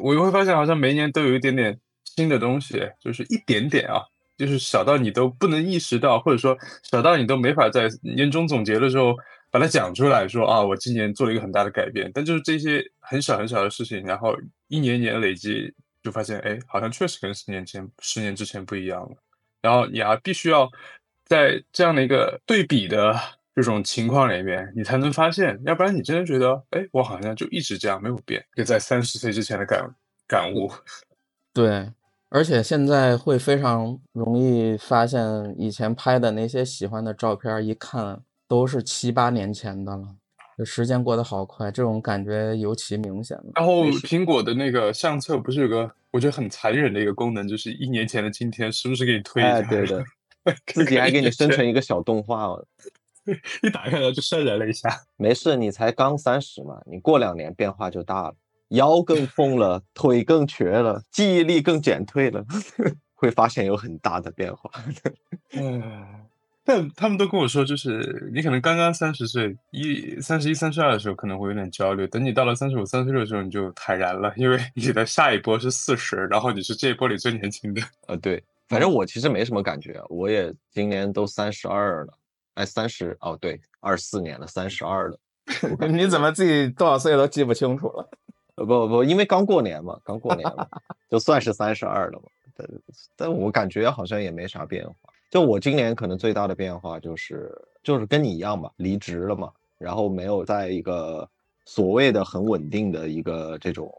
[0.00, 1.78] 我又会发现，好像每一年都有一点点
[2.16, 4.00] 新的东西，就是一点点啊，
[4.38, 9.14] 就是小到你都不能意识到，或者说小到你都没法在年终总结的时候
[9.50, 12.10] 把它讲出来，说啊，我今年做了一个很大的改变。
[12.14, 14.34] 但就是这些很小很小的事情，然后
[14.68, 15.70] 一年一年累积，
[16.02, 19.16] 就发现，哎，好像确实跟十年前、十年之前不一样了。
[19.64, 20.70] 然后你还必须要
[21.24, 23.18] 在这样的一个对比的
[23.54, 29.90] 这种情况里面，你才能发现，要不然你真的觉得，哎，我好像就一直这样没有变，就在三十岁之前的感
[30.28, 30.70] 感悟。
[31.54, 31.90] 对，
[32.28, 35.20] 而且现在会非常容易发现，
[35.58, 40.16] 以前拍的那些喜欢的照片，一看都是七八年前的了。
[40.58, 43.36] 就时间过得好快，这种感觉尤其明显。
[43.54, 45.90] 然后苹果的那个相册不是有个？
[46.14, 49.56] 我觉得很残忍的一个功能，就是一年前的今天，时不时给你推一下。
[49.56, 50.04] 哎，对的，
[50.64, 52.64] 自己还给你生成一个小动画哦。
[53.64, 54.88] 一打开来就潸然了一下。
[55.16, 58.36] 没事，你才刚三十嘛，你过两年变化就大了，
[58.68, 62.44] 腰更痛了，腿更瘸了，记忆力更减退了，
[63.14, 64.70] 会发现有很大的变化。
[65.56, 66.23] 嗯。
[66.64, 77.82] 但他们都跟我说，就是你可能刚刚三十岁，一三十一、三十二的时候可能会有点焦虑，等你到了三十五、三十六的时候，你就坦然了，因为你的下一波是四十，然后你是这一波里最年轻的。
[78.08, 82.14] 呃，对，反正我其实没什么感觉，我也今年都三十二了，
[82.54, 85.18] 哎，三十哦，对，二四年了，三十二了。
[85.86, 88.08] 你怎么自己多少岁都记不清楚了？
[88.56, 90.66] 呃，不不，因为刚过年嘛，刚过年嘛，
[91.10, 92.28] 就算是三十二了嘛。
[92.56, 92.68] 但
[93.16, 94.94] 但我感觉好像也没啥变化。
[95.34, 97.50] 就我今年可能最大的变化就是，
[97.82, 101.28] 就是跟你一样吧，离职了嘛，然后没有在一个
[101.64, 103.92] 所谓的很稳定的一个这种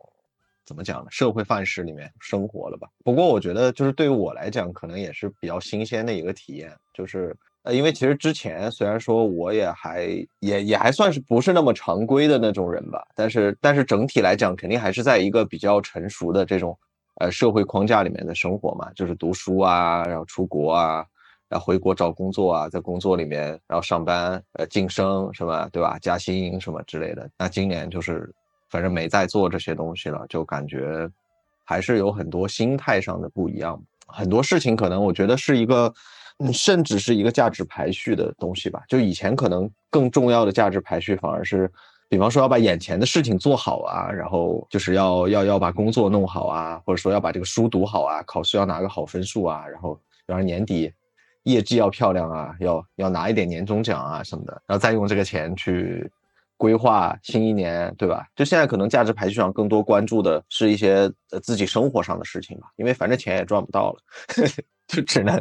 [0.64, 2.88] 怎么讲呢，社会范式里面生活了吧。
[3.04, 16.80] 不过我觉得就是对于我来讲，可能也是比较新鲜的一个体验，就是呃，因为其实之前虽然说我也还也也还算是不是那么常规的那种人吧，但是但是整体来讲，肯定还是在一个比较成熟的这种
[17.16, 21.06] 呃社会框架里面的生活嘛，就是读书啊，然后出国啊。
[21.50, 25.98] 要回国找工作啊，在工作里面，然后上班，呃，晋升什么，对吧？
[26.02, 27.30] 加薪什么之类的。
[27.38, 28.34] 那今年就是，
[28.70, 31.08] 反正没在做这些东西了，就感觉
[31.64, 33.80] 还是有很多心态上的不一样。
[34.08, 35.94] 很多事情可能我觉得是一个，
[36.52, 38.82] 甚至是一个价值排序的东西吧。
[38.88, 41.72] 就以前可能更重要的价值排序反而是，
[42.10, 49.94] 比方说要把眼前的事情做好啊，然后就是要要要把工作弄好啊，或者说要把这个书读好啊，考试要拿个好分数啊，然后
[50.26, 50.92] 比方年底。
[51.46, 56.12] 业绩要漂亮啊，要要拿一点年终奖啊什么的，然后再用这个钱去
[56.58, 58.26] 规划新一年，对吧？
[58.36, 64.00] 就现在可能价值排序上更多关注的是一些呃自己生活上的事情吧，因为反正钱也赚不到了，
[64.88, 65.40] 就只能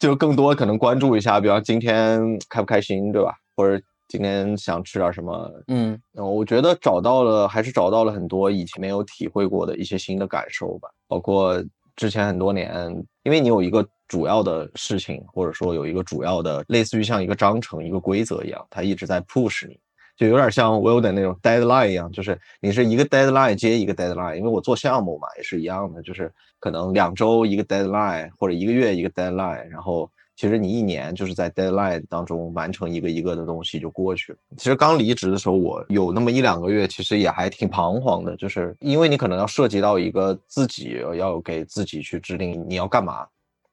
[0.00, 3.34] 就更多可能关注一下，比方今天开不开心，对吧？
[3.56, 11.62] 或者今天想吃点什么，嗯，我觉得找到了，还是找到了很多以前没有体会过的一些新的感受吧，包括
[11.94, 12.74] 之前很多年，
[13.22, 13.86] 因为你有一个。
[14.06, 19.78] 主要的事情，或者说有一个主要的，类似于像一个章程、一个规则一样，它一直在 push 你，
[20.16, 24.36] 就有点像 Will 的那种 deadline 一样，就是你是一个 deadline 接一个 deadline。
[24.36, 34.38] 因为我做项目嘛，也是一样的，就是可能两周一个 deadline，或者一个月一个 deadline，然后其实你一年就是在 deadline 当中完成一个一个的东西就过去了。
[34.56, 43.26] 其实刚离职的时候，我有那么一两个月，其实也还挺彷徨的，就是因为你可能要涉及到一个自己要给自己去制定你要干嘛。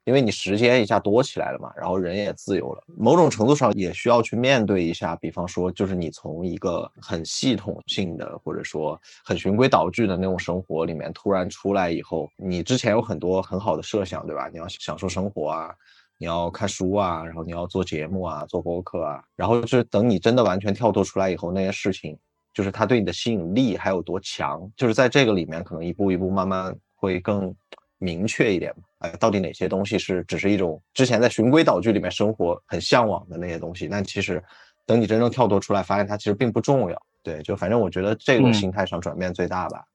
[0.03, 5.15] 因为你时间一下多起来了嘛，然后人也自由了，某种程度上也需要去面对一下。
[5.17, 14.49] 比方说，就是你从一个很系统性的或者说很循规蹈矩的那种生活里面突然出来以后，你之前有很多很好的设想，对吧？
[14.51, 15.73] 你要享受生活啊，
[16.17, 22.17] 你要看书啊，然后你要做节目啊，做播客啊，然后就是等你真的完全跳脱出来以后，那些事情
[22.53, 27.53] 就是它对你的吸引力还有多强，就是在这个里面可能一步一步慢慢会更
[28.01, 28.83] 明确一点嘛。
[28.99, 34.43] 哎，到底哪些东西是只是一种之前在循规蹈矩里面生活很向往的那些东西，但其实
[34.85, 37.01] 等你真正跳脱出来，发现它其实并不重要。
[37.23, 39.85] 对，就反正我觉得这个嗯心态上转变最大吧。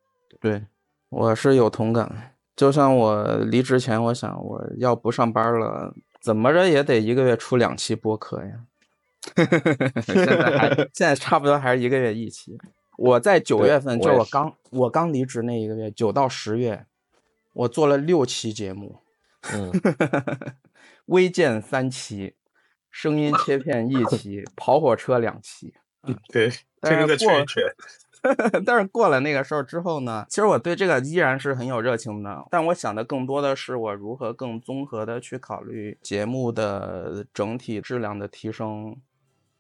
[0.41, 0.63] 对，
[1.09, 2.33] 我是有同感。
[2.55, 8.53] 就像我离职前，我想我要不上班了，怎么着也得一个月出两期播客呀。
[10.03, 12.57] 现在还现在差不多还是一个月一期。
[12.97, 16.87] 我在九月份，就我刚我刚离职那一个月，九到十月，
[17.57, 19.01] 我做了六期节目，
[19.53, 19.73] 嗯，
[21.07, 22.35] 微见三期，
[22.91, 25.73] 声音切片一 期，跑火车两期。
[26.29, 26.51] 对，
[26.81, 27.65] 但这个是过个圈一圈。
[28.67, 38.97] 但是过了那个时候之后呢，其实我对这个依然是很有热情的，但我想的更多的是我如何更综合的去考虑节目的整体质量的提升，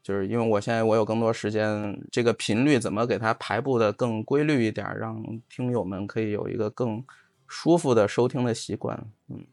[0.02, 7.04] 就是因为我现在我有更多时间，这个频率怎么给它排布的更规律一点儿，让听友们可以有一个更
[7.48, 9.46] 舒服的收听的习惯，嗯。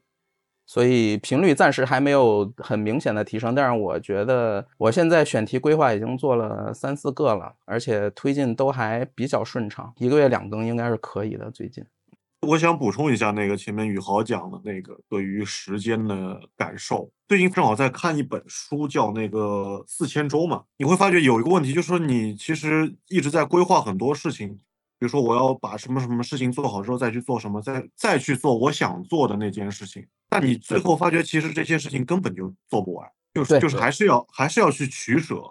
[0.66, 11.52] 所以频率暂时还没有很明显的提升，但是我觉得我现在选题规划已经做了三四个了，而且推进都还比较顺畅，一个月两更应该是可以的。
[11.52, 11.84] 最近，
[12.48, 17.12] 我想补充一下那个前面宇豪讲的那个对于时间的感受。
[17.28, 19.39] 最近正好在看一本书，叫那个
[19.86, 24.60] 《四千周》嘛，你会发觉有一个问题，就是说你其实一直在规划很多事情，
[25.04, 35.41] 如说我要把什么什么事情做好之后再去做什么，再再去做我想做的那件事情，但你最后发觉其实这些事情根本就做不完，就是就是还是要还是要去取舍。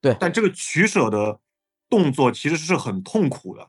[0.00, 1.40] 对但这个取舍的
[1.88, 3.68] 动作其实是很痛苦的。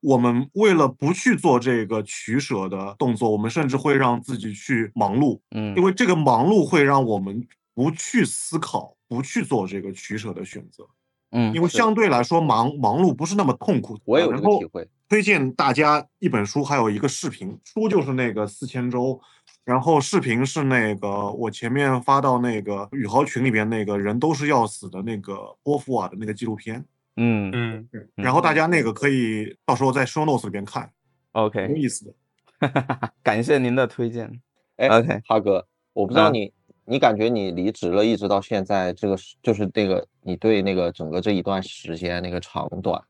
[0.00, 10.88] 我们为了不去做这个取舍的动作，我们甚至会让自己去忙碌，嗯因为这个忙碌会让我们不去思考，不去做这个取舍的选择。
[11.32, 13.98] 嗯因为相对来说忙忙碌不是那么痛苦。
[14.04, 14.88] 我也有这个体会。
[15.08, 17.58] 推荐大家一本书，还有一个视频。
[17.64, 19.20] 书就是那个四千周，
[19.64, 26.84] 然后视频是那个我前面发到那个宇豪群里边那个人都是要死的那个波伏娃的那个纪录片。
[27.16, 30.88] 嗯嗯，然后大家那个可以到时候在 show notes 里边看
[31.32, 32.14] ，，OK，意思的。
[33.22, 34.40] 感谢您的推荐。
[34.76, 36.52] 哎 OK 哈哥，我不知道嗯你，
[36.84, 43.00] 你感觉你离职了，一直到现在，这个是就是那个你对那个整个这一段时间那个长短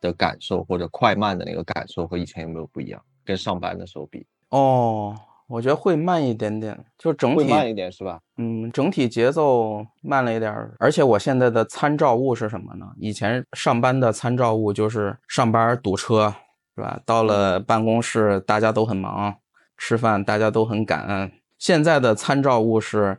[0.00, 3.02] 的感受，或者快慢的那个感受，和以前有没有不一样？
[3.24, 5.14] 跟上班的时候比，哦，
[5.46, 8.18] 我觉得会慢一点点，就整体会慢一点是吧？
[8.38, 12.86] 嗯，整体节奏慢了一点儿，而且我现在的参照物是什么呢？
[12.98, 16.34] 以前上班的参照物就是上班堵车，
[16.74, 17.00] 是吧？
[17.04, 19.36] 到了办公室大家都很忙，
[19.76, 21.30] 吃饭大家都很赶。
[21.60, 23.16] 现在的参照物是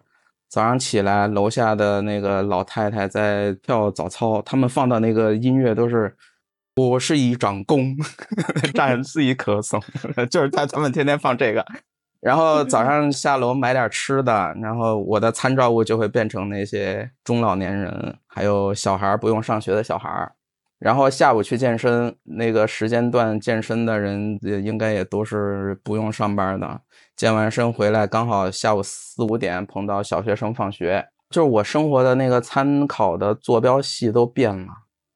[0.50, 6.14] 早上起来楼下的那个老太太在跳早操，他们放的那个音乐都是。
[6.78, 7.96] 我是一长工，
[8.74, 9.80] 战是一棵松，
[10.32, 11.64] 就是他他们天天放这个，
[12.22, 20.32] 然后早上下楼买点吃的，然后我的参照物就会变成那些中老年人，还有小孩儿不用上学的小孩儿。
[20.82, 26.82] 然后下午去健身，那个时间段健身的人也应该也都是不用上班的。
[27.16, 34.68] 健完身回来，刚好下午四五点碰到小学生放学，就是我生活的那个参考的坐标系都变了。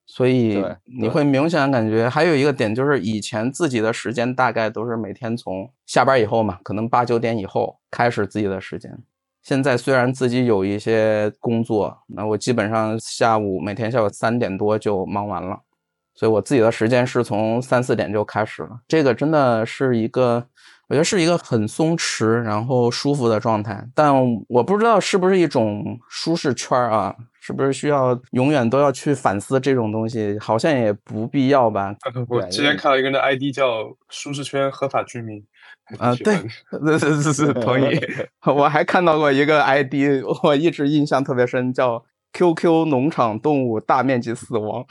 [0.06, 0.64] 所以
[1.02, 8.96] 你会明显感觉，还有一个点就是以前自己的时间大概都是每天从下班以后嘛，可能八九点以后开始自己的时间。
[9.46, 15.56] 现在虽然自己有一些工作，那我基本上下午每天下午三点多就忙完了，
[16.16, 18.80] 所以我自己的时间是从三四点就开始了。
[18.88, 20.44] 这个真的是一个，
[20.88, 24.12] 我觉得是一个很松弛然后舒服的状态，但
[24.48, 27.16] 我不知道是不是一种舒适圈儿啊，
[27.46, 30.36] 是不是需要永远都要去反思这种东西？
[30.40, 31.96] 好像也不必要吧。
[32.28, 35.46] 我对之前看到一个人的 ID 叫“舒适圈合法居民”，
[36.00, 38.00] 啊， 对喜欢的，是是是，同意。
[38.52, 39.94] 我还看到过一个 ID，
[40.42, 44.84] 我一直印象特别深，叫 “QQ 农场动物大面积死亡”，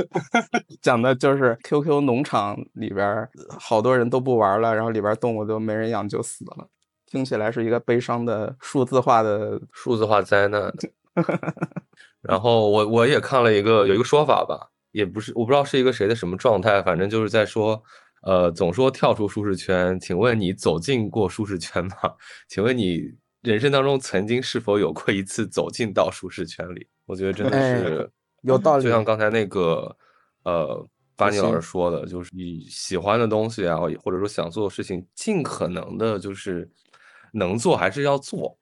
[0.82, 6.68] 讲的就是 QQ 农场里边儿好多人都不玩了，然后里边儿动物都没人养就死了，
[7.06, 10.70] 听起来是一个悲伤的数字化的数字化灾难。
[12.22, 17.82] 然后我我也看了一个有一个说法吧，也不是我不知道是一个谁的什么状态，反正就是在说，
[18.22, 21.92] 呃，总说跳出舒适圈，请问你走进过舒适圈吗？
[22.48, 23.12] 请问你
[23.42, 26.86] 人生当中曾经是否有过一次走进到舒适圈里？
[27.06, 28.10] 我觉得真的哎是
[28.42, 29.96] 有道理就像刚才那个
[30.44, 30.86] 呃
[31.16, 36.68] 巴尼老师说的，就是你喜欢的东西啊，或者说想做的事情，尽可能的就是
[37.34, 38.58] 能做还是要做。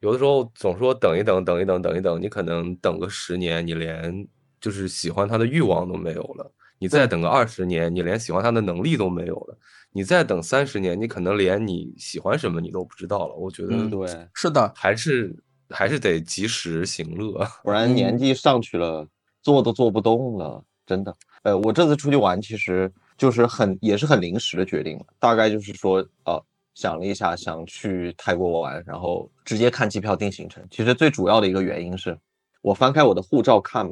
[0.00, 4.26] 有的时候总说等一等，等一等，等一等，你可能等个十年，你连
[4.60, 6.44] 就是喜欢他的欲望都没有了；
[6.78, 9.56] 你再等个二十年，你连喜欢他的能力都没有了；
[9.92, 13.34] 你再等三十年，你可能连你喜欢什么你都不知道了。
[13.34, 15.34] 我觉得嗯，对，是的，还是
[15.70, 17.46] 还是得及时行乐。
[17.64, 19.08] 不然年 纪上去了，
[19.42, 21.16] 做都做不动了，真的。
[21.42, 26.44] 呃，我这次出去玩其实就是很也是很临时的决定，大概就是说，呃，
[26.76, 30.62] 想了一下，想去泰国玩，然后直接看机票定行程。
[30.70, 32.16] 其实最主要的一个原因是，
[32.60, 33.90] 我翻开我的护照看，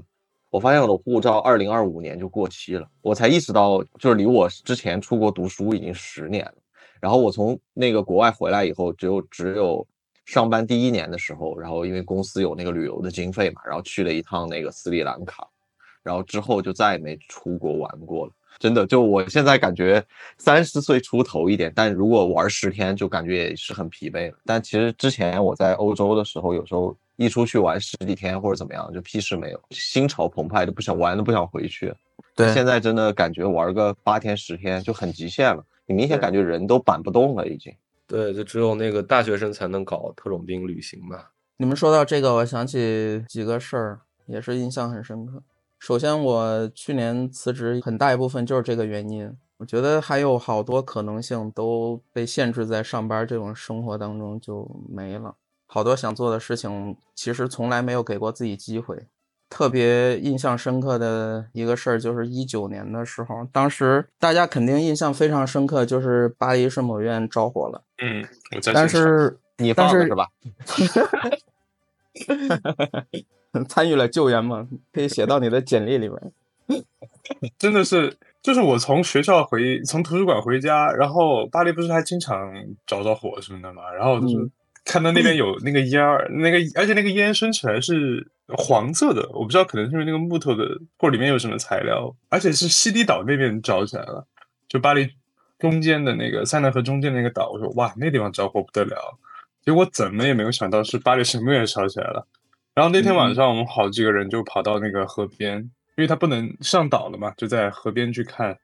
[0.50, 6.54] 我发现我的护照二零二五年就过期了，我才意识到，就是离我之前出国读书已经十年了。
[7.00, 9.86] 然后我从那个国外回来以后，只有只有
[10.26, 15.48] 上班第一年的时候，然后因为公司有那个旅游的经费嘛，然后去了一趟那个斯里兰卡，
[16.02, 18.32] 然后之后就再也没出国玩过了。
[18.58, 20.04] 真的，就我现在感觉
[20.38, 24.38] 三十岁出头一点，但如果玩十天，就感觉也是很疲惫了。
[24.44, 31.92] 但其实之前我在欧洲的时候，有时候一出去玩十几天或者怎么样，就屁事没有，心潮澎湃，都不想玩，都不想回去。
[32.36, 37.72] 对现在真的感觉玩个八天十天就很极限了，你明显感觉人都板不动了，已经。
[38.06, 41.24] 对，就只有那个大学生才能搞特种兵旅行嘛。
[41.56, 45.42] 你们说到这个，我想起几个事儿，也是印象很深刻。
[45.84, 49.30] 首先，我去年辞职很大一部分就是这个原因。
[49.58, 55.34] 我觉得还有好多可能性都被限制在上班这种生活当中就没了，
[55.66, 58.98] 好多想做的事情其实从来没有给过自己机会。
[59.50, 67.82] 特别印象深刻的一个事儿就是一九年的时候，当时大家肯定印象非常深刻，就是巴黎圣母院着火了。
[67.98, 68.26] 嗯，
[68.72, 70.30] 但是你但是放的是吧？
[73.68, 76.18] 参与了救援吗，可以写到你的简历里面。
[77.58, 82.52] 真的是，就是我从学校回，从图书馆回家，然后巴黎不是还经常
[82.86, 84.50] 着着火什么的嘛，然后就是嗯
[84.84, 90.64] 看到那边有那个烟儿，那个而且那个烟升起来是黄色的，我不知道可能是因为那个木头的
[90.98, 94.26] 或者里面有什么材料，而且是西堤岛那边着起来了，
[94.68, 95.08] 就巴黎
[95.58, 99.18] 中间的那个塞纳河中间那个岛，我说哇，那地方着火不得了，
[99.64, 102.26] 结果怎么也没有想到是巴黎圣母院烧起来了。
[102.74, 105.58] 然后那天晚上我们好几个人就跑到那个河边，
[105.96, 108.56] 因为他不能上岛了嘛，就在河边去看。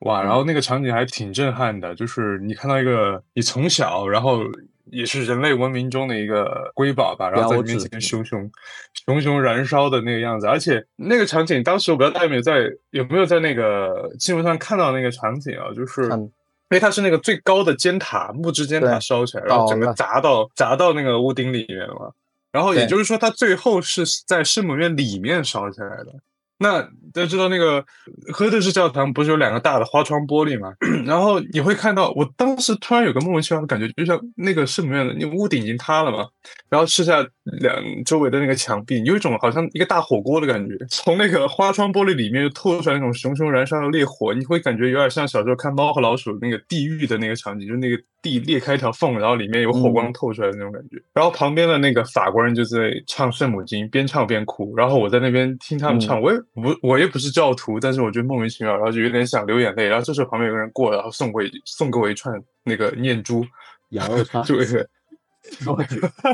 [0.00, 4.40] 哇，然后那个场景还挺震撼的，就是你看到一个你从小，然后
[4.90, 8.50] 也是人类文明中的一个瑰宝吧，然后在你面前熊熊
[9.06, 16.30] 熊熊燃烧的那个样子，而且那个场景，当时我不知道大家有没有在有没有在那个新闻上看到那个场景啊，就是看因
[16.70, 22.10] 为它是那个最高的尖塔木质尖塔烧起来，然后整个砸到砸到那个屋顶里面了嘛，
[22.54, 26.14] 然后也就是说，它最后是在圣母院里面烧起来的。
[26.58, 26.80] 那
[27.12, 27.84] 大家知道那个
[28.32, 30.72] 赫德式教堂不是有两个大的花窗玻璃吗？
[31.04, 36.24] 然后你会看到，我当时突然有个莫名其妙的感觉，就像那个圣母院的那屋顶已经塌了嘛，
[36.70, 37.26] 然后剩下
[37.60, 50.96] 两周围的那个墙壁，有一种好像一个大火锅的感觉，从那个花窗玻璃里面就透出来那种熊熊燃烧的烈火，你会感觉有点像小时候看《猫和老鼠》那个地狱的那个场景，就那个地裂开一条缝，然后里面有火光透出来的那种感觉。
[51.12, 59.86] 然后旁边的那个法国人就在唱圣母经，边唱边哭，然后我在那边听他们唱，我也不我也不是教徒，但是我觉得莫名其妙，然后就有点想流眼泪。
[59.86, 63.44] 然后这时候旁边有个人过来，然后送过一送给我一串那个念珠，
[63.90, 64.88] 羊肉串就 是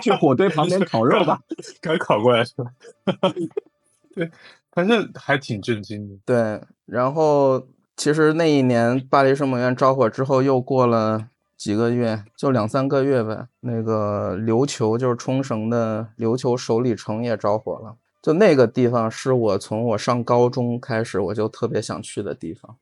[0.01, 1.41] 去火堆旁边烤肉吧。
[1.83, 2.71] 刚烤过来是吧？
[4.15, 4.31] 对，
[4.71, 6.15] 反正还挺震惊的。
[6.25, 7.67] 对，然后
[7.97, 11.27] 其实那一年巴黎圣母院着火之后，又过了
[11.61, 13.47] 几个月，就两三个月呗。
[13.61, 17.95] 那个琉球就是冲绳的琉球首里城也着火了。
[18.23, 22.75] 就那个地方是我从我上高中开始我就特别想去的地方，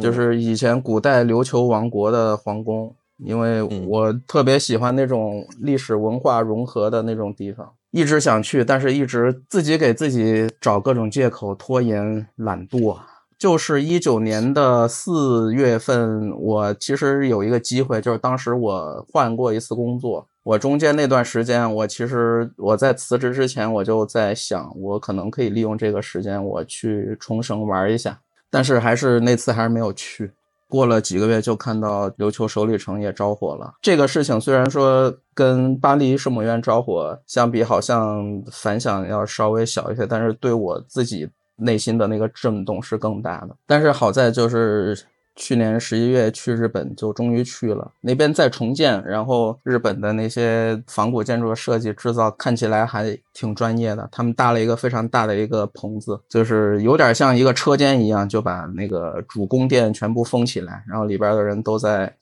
[0.00, 12.96] 就嗯是以前古代琉球王国的皇宫，因为嗯我特别喜欢那种历史文化融合的那种地方，一直想去，但是一直自己给自己找各种借口，拖延、懒惰。
[13.42, 30.30] 就是一九年的四月份，我其实有一个机会，就是当时我换过一次工作，我中间那段时间，我其实我在辞职之前，我就在想，我可能可以利用这个时间，我去冲绳玩一下，但是还是那次还是没有去。
[30.68, 33.74] 过了几个月，就看到琉球首里城也着火了。
[33.82, 41.28] 这个事情虽然说跟巴黎圣母院着火相比，好像反响要稍微小一些，但是对我自己
[41.62, 43.56] 内心的那个震动是更大的。
[43.66, 44.98] 但是好在就是
[45.34, 54.06] 去年十一月去日本，就终于去了，那边在重建，然后日本的那些仿古建筑的设计制造看起来还挺专业的。
[54.12, 62.14] 他们搭了一个非常大的一个棚子，就是有点像一个车间一样，就把那个主宫殿全部封起来，然后里边的人都在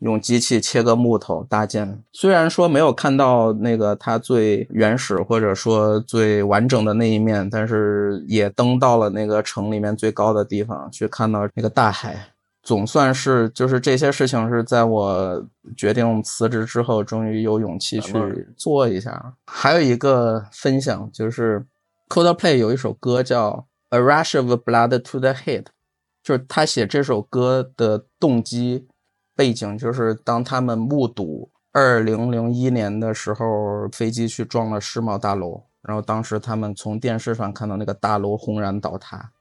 [0.00, 2.02] 用机器切个木头搭建。
[2.12, 12.32] 虽然说没有看到那个它最原始或者说最完整的那一面，但是也登到了那个城里面最高的地方去看到那个大海。
[12.62, 18.14] 总算是就是这些事情是在我决定辞职之后，终于有勇气去
[18.54, 19.34] 做一下。
[19.46, 21.64] 还有一个分享就是
[22.10, 25.62] Coldplay 有一首歌叫《A Rush of Blood to the Head》，
[26.22, 28.86] 就是他写这首歌的动机
[29.40, 39.32] 背景，就是当他们目睹二零零一年的时候飞机去撞了世贸大楼，然后当时他们从电视上看到那个大楼轰然倒塌。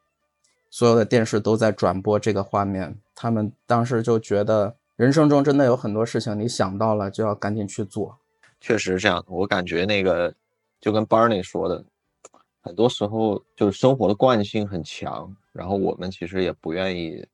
[0.69, 8.17] 所有的电视都在转播这个画面，他们当时就觉得人生中真的有很多事情，你想到了就要赶紧去做。
[8.61, 10.33] 确实是这样，我感觉那个
[10.79, 11.83] 就跟 Barney 说的，
[12.61, 17.27] 很多时候就是生活的惯性很强，然后我们其实也不愿意，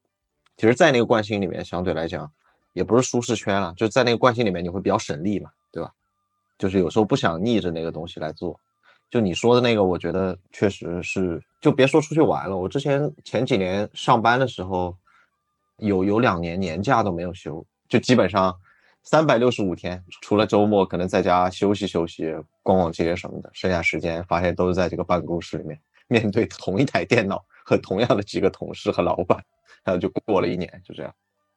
[0.57, 2.31] 其实，在那个惯性里面，相对来讲
[2.75, 5.89] 也不是舒适圈了，就在那个惯性里面，你会比较省力嘛，对吧？
[6.59, 8.59] 就是有时候不想逆着那个东西来做。
[9.09, 12.57] 就你说的那个，我觉得确实是，就别说出去玩了。
[12.57, 14.93] 我之前前几年上班的时候，
[15.77, 18.53] 有有两年年假都没有休，就基本上
[19.03, 29.41] 三百六十五天，除了周末可能在家休息休息、逛逛街什么的，剩下时间发现都是在这个办公室里面，面对同一台电脑和同样的几个同事和老板，
[29.83, 31.13] 然后就过了一年，就这样。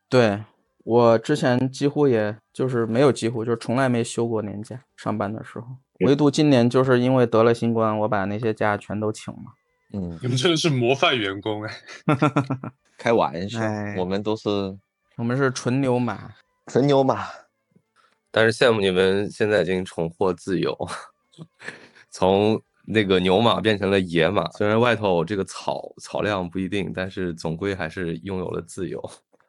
[0.08, 0.40] 对
[0.88, 5.66] 我之前几乎也就是没有几乎，就是从来没休过年假，上班的时候。
[6.00, 9.40] 唯独今年就是因为得了新冠，我把那些假全都请了。
[9.92, 11.74] 嗯，你们真的是模范员工哎！
[12.96, 13.60] 开玩笑，
[13.98, 14.48] 我们都是
[15.16, 16.30] 我们是纯牛马，
[16.68, 17.26] 纯牛马。
[18.30, 20.74] 但是羡慕你们现在已经重获自由，
[22.08, 24.48] 从那个牛马变成了野马。
[24.52, 28.98] 虽然外头这个草草量不一定，但是总归还是拥有了自由。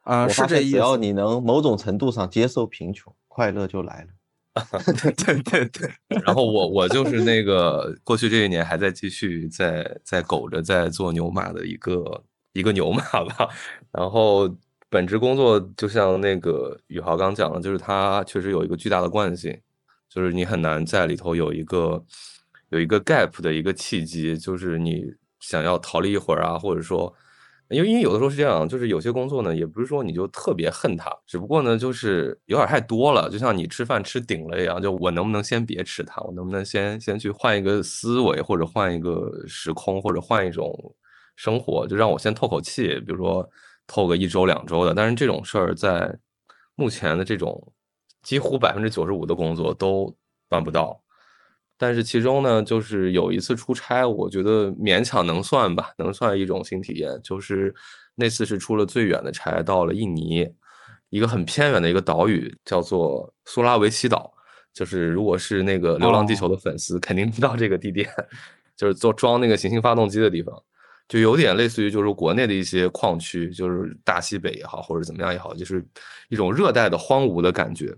[0.02, 0.70] 啊，是这意思。
[0.72, 4.08] 只要你能某种程度上接受贫穷，快乐就来了。
[5.02, 5.90] 对对对对，
[6.26, 13.48] 然后我我就是那个过去这一年还在继续在在苟着在做牛马的一个一个牛马吧，
[13.92, 14.50] 然后
[14.88, 19.56] 本职工作就像那个宇豪刚讲的，就是它确实有一个巨大的惯性，
[20.08, 22.04] 就是你很难在里头有一个
[22.70, 25.04] 有一个 gap 的一个契机，就是你
[25.38, 27.14] 想要逃离一会儿啊，或者说。
[27.70, 40.74] 因为因为有的时候是这样，就是有些工作呢，也不是说你就特别恨它，只不过呢，就是有点太多了，就像你吃饭吃顶了一样，就我能不能先别吃它，我能不能先先去换一个思维，或者换一个时空，或者换一种
[41.36, 43.48] 生活，就让我先透口气，比如说
[43.86, 44.92] 透个一周两周的。
[44.92, 46.12] 但是这种事儿在
[46.74, 47.72] 目前的这种
[48.22, 50.14] 几乎百分之九十五的工作都
[50.48, 51.00] 办不到。
[51.82, 57.18] 但是其中呢，就是有一次出差，我觉得勉强能算吧，能算一种新体验。
[57.24, 57.74] 就是
[58.14, 60.46] 那次是出了最远的差，到了印尼
[61.08, 64.30] 一个很偏远的一个岛屿，叫做苏拉维西岛。
[64.74, 68.06] 就是如果是那个《流浪地球》的粉丝，肯定知道这个地点，
[68.76, 70.54] 就是做装那个行星发动机的地方，
[71.08, 75.82] 就有点类似于就是国内的一些矿区，就是大西北也好，或者怎么样也好，就是
[76.28, 77.96] 一种热带的荒芜的感觉。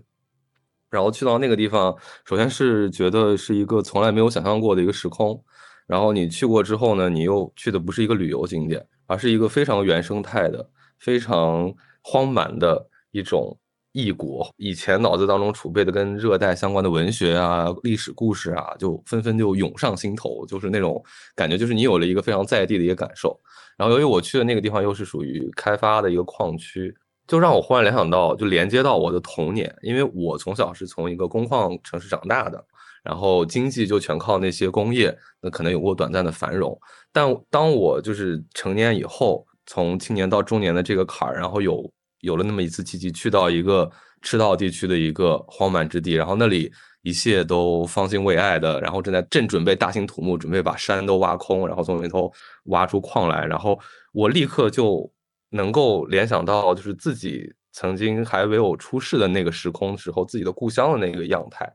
[0.93, 5.43] 然后去到那个地方，首先是觉得是一个从来没有想象过的一个时空。
[5.87, 10.69] 然后你去过之后呢，你又去的不是一个旅游景点，而是一个非常原生态的、
[10.99, 11.73] 非常
[12.03, 13.57] 荒蛮的一种
[13.91, 14.47] 异国。
[14.57, 21.03] 以前脑子当中储备的跟热带相关的文学啊、历史故事啊，就纷纷就涌上心头，就是那种
[21.35, 23.37] 感觉，就是你有了一个非常在地的一个感受。
[23.77, 26.95] 然后由于我去的那个地方又是属于开发的一个矿区。
[27.33, 32.63] 就让我忽然联想到，就连接到我的童年，因为我从小是从一个工矿城市长大的，
[33.03, 36.79] 然后经济就全靠那些工业，那可能有过短暂的繁荣。
[37.11, 43.89] 但当我就是成年以后，从青年到中年的这个坎儿，然后有有了那么一次契机，去到一个
[44.21, 46.71] 赤道地区的一个荒蛮之地，然后那里
[47.01, 52.31] 一切都方兴未艾的，然后正在正准备大兴土木，准备把山都挖空，然后从里头
[52.65, 53.79] 挖出矿来，然后
[54.11, 55.11] 我立刻就。
[55.53, 61.71] 能够联想到，就是自己曾经还没有出世的那个时空时候，自己的故乡的那个样态，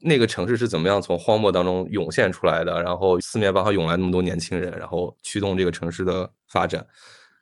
[0.00, 6.84] 那个城市是怎么样从荒漠当中涌现出来的，然后四面八方涌来那么多年轻人，然后驱动这个城市的发展，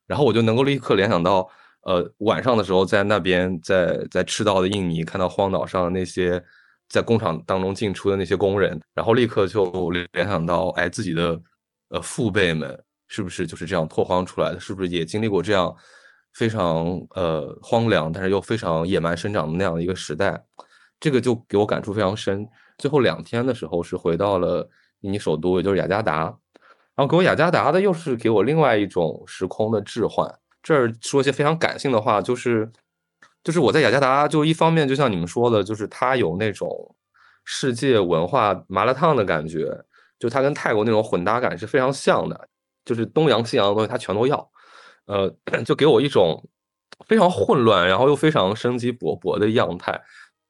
[0.04, 1.48] 然后我就能够立刻联想到，
[1.82, 6.42] 呃，晚上的时候在那边，在在赤道的印尼看到荒岛上那些
[6.88, 11.40] 在工厂当中进出的那些工人，然后立刻就联想到，哎，自己的
[11.90, 12.84] 呃父辈们。
[13.08, 14.60] 是不是就是这样拓荒出来的？
[14.60, 15.74] 是不是也经历过这样
[16.34, 20.40] 非常呃荒凉，但是又非常野蛮生长的那样的一个时代？
[21.00, 22.46] 这个就给我感触非常深。
[22.76, 24.68] 最后两天的时候是回到了
[25.00, 26.24] 印尼首都，也就是雅加达，
[26.94, 30.32] 然后给我雅加达的又是给我另外一种时空的置换。
[30.62, 32.70] 这儿说一些非常感性的话，就是
[33.42, 36.94] 就是我在雅加达，就一方面就像你们说的，就是它有那种
[37.44, 39.84] 世界文化麻辣烫的感觉，
[40.18, 42.48] 就它跟泰国那种混搭感是非常像的，
[42.88, 44.50] 就是东洋西洋的东西他全都要，
[45.06, 45.30] 呃，
[45.64, 46.42] 就给我一种
[47.06, 50.00] 非常混乱，然后又非常生机勃勃的样态，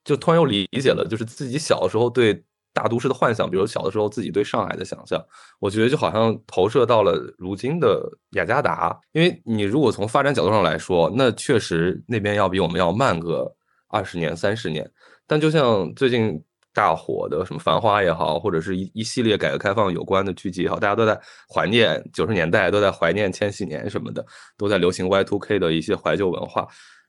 [0.03, 2.43] 就突然又理解了，就是自己小的时候对。
[2.71, 5.19] 大都市的幻想，比如小的时候自己对上海的想象，
[5.59, 8.97] 我觉得就好像投射到了如今的雅加达。
[9.11, 13.51] 因为你如果从发展角度上来说，那确实那边要比我们要慢个
[13.87, 14.89] 二十年、三十年。
[15.25, 16.41] 但就像最近
[16.73, 21.19] 大火的什么《繁花》也好，或者是一一系列改革开放有关的剧集也好，大家都在
[21.53, 24.25] 怀念九十年代，都在怀念千禧年什么的，
[24.57, 26.67] 都在流行 Y2K 的一些怀旧文化。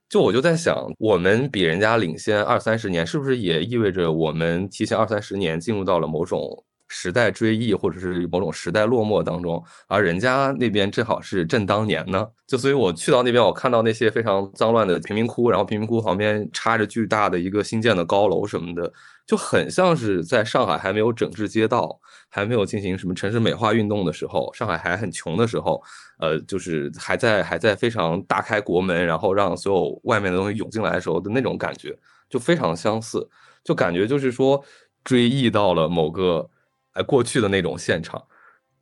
[0.09, 6.41] 就我就在想，我们比人家领先二三十年，是不是也意味着我们提前二三十年进入到了某种
[6.93, 9.65] 时代追忆，或者是某种时代落寞当中？
[9.87, 12.27] 而人家那边正好是正当年呢？
[12.47, 18.93] 就所以我去到那边，我看到那些非常脏乱的贫民窟，然后贫民窟旁边插着巨大的一个新建的高楼什么的。
[19.25, 25.81] 就很像是在上海还没有整治街道，还没有进行什么城市美化运动的时候，上海还很穷的时候，
[26.19, 31.97] 呃，就是还在还在非常大开国门，然后让所有外面的东西涌进来的时候的那种感觉，
[32.29, 33.25] 就非常相似，
[33.63, 34.61] 就感觉就是说
[35.05, 36.51] 追忆到了某个
[36.93, 38.23] 哎过去的那种现场，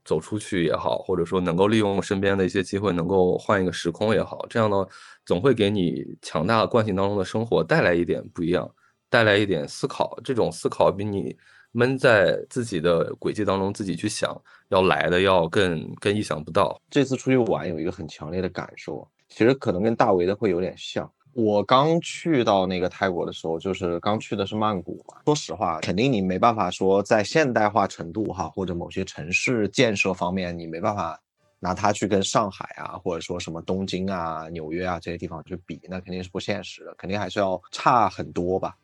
[0.04, 4.86] 走出去也好，或者说能够利用身边的一些机会，能够换一个时空也好，这样呢，
[5.24, 8.70] 总会给你强大惯性当中的生活带来一点不一样。
[9.10, 11.34] 带来一点思考，这种思考比你
[11.72, 14.38] 闷在自己的轨迹当中自己去想
[14.68, 16.78] 要来的要更更意想不到。
[16.90, 21.10] 这次出去玩有一个很强烈的感受，其实可能跟大为的会有点像。
[21.34, 25.16] 我刚去到那个泰国的时候，就是刚去的是曼谷嘛。
[25.24, 31.20] 说实话，肯定你没办法说在现代化程度哈，或者某些城市建设方面，你没办法
[31.60, 38.76] 拿它去跟上海啊，或者说什么东京啊、纽约啊这些地方去比，那肯定是不现实的，肯定还是要差很多吧。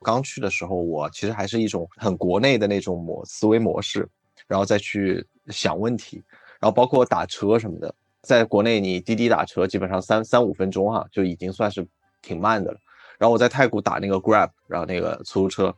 [0.00, 4.08] 刚去的时候，我其实还是一种很国内的那种模思维模式，
[4.46, 6.22] 然后再去想问题，
[6.60, 7.94] 然后包括打车什么的，
[8.28, 11.86] 在国内你滴滴打车基本上三三五分钟哈就已经算是
[12.20, 12.78] 挺慢的了。
[13.18, 15.74] 然后我在泰国打那个 Grab，然后那个出租车，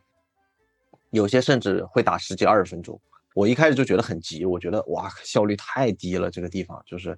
[1.11, 3.01] 有些甚至会打十几二十分钟。
[3.34, 7.16] 我一开始就觉得很急，我觉得哇效率太低了，这个地方就是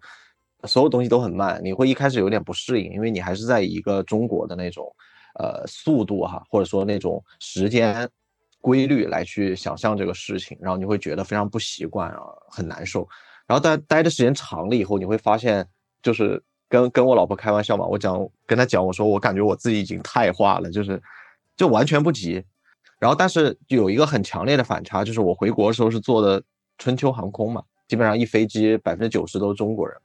[0.65, 4.95] 所有东西都很慢，你会一开始有点不适应，因为你还是在一个中国的那种。
[5.37, 8.07] 呃，速度哈，或者说那种时间
[8.61, 12.21] 规律来去想象这个事情，然后你会觉得非常不习惯啊，
[12.51, 13.09] 很难受。
[13.47, 15.67] 然后待待的时间长了以后，你会发现，
[16.03, 21.03] 就是跟跟我老婆开玩笑嘛，我讲跟她讲，我说我感觉我自己已经太化了，就是
[21.57, 22.45] 就完全不急。
[22.99, 26.43] 然后但是有一个很强烈的反差，就是我回国的时候是坐的
[26.79, 29.97] 春秋航空嘛，基本上一飞机百分之九十都是中国人。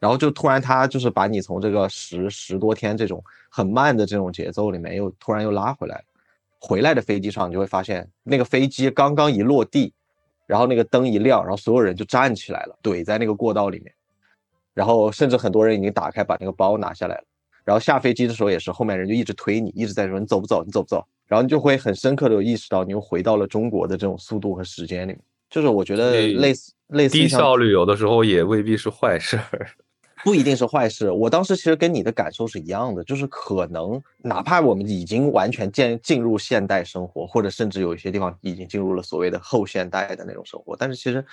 [0.00, 6.02] 然后就突然他就是把你从这个十十多天这种很慢的这种节奏里面又突然又拉回来，
[6.58, 9.94] 回来的飞机上你就会发现那个飞机刚刚一落地，
[10.52, 13.90] 然后那个灯一亮，然后所有人就站起来了，怼在那个过道里面，
[14.74, 17.24] 然后甚至很多人已经打开把那个包拿下来了，
[17.64, 29.40] 然后下飞机的时候也是后面人就一直推你，一直在说你走不走，你走不走，然后你就会很深刻的有意识到你又回到了中国的这种速度和时间里面，就是我觉得类似类似低效率有的时候也未必是坏事。
[30.24, 31.10] 不一定是坏事。
[31.10, 41.24] 我当时其实跟你的感受是一样的，就是可能哪怕我们已经完全进进入现代生活，或者甚至有一些地方已经进入了所谓的后现代的那种生活，但是其实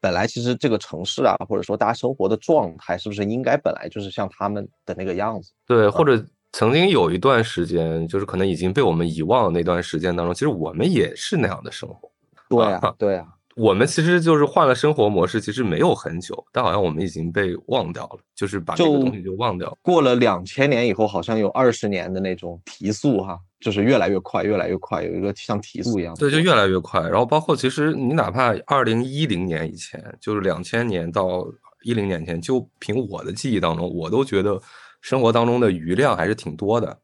[0.00, 5.52] 本来其实这个城市啊，或者说大家生活的状态，是不是应该本来就是像他们的那个样子？
[5.66, 12.10] 对，或者曾经有一段时间，就是可能已经被我们遗忘的那段时间当中，其实我们也是那样的生活。
[12.48, 13.26] 对啊，对啊。
[13.58, 19.76] 我们其实就是换了生活模式，其实没有很久，但好像我们已经被忘掉了，就是把这个东西就忘掉。
[19.82, 26.14] 过了两千年以后，好像有二十年的那种提速哈，就是越来越快，越来越快，有一个像提速一样。
[26.14, 27.00] 对，就越来越快。
[27.00, 31.44] 然后包括其实你哪怕二零一零年以前，就是两千年到
[31.82, 34.60] 一零年前，就凭我的记忆当中，我都觉得
[35.00, 36.96] 生活当中的余量还是挺多的。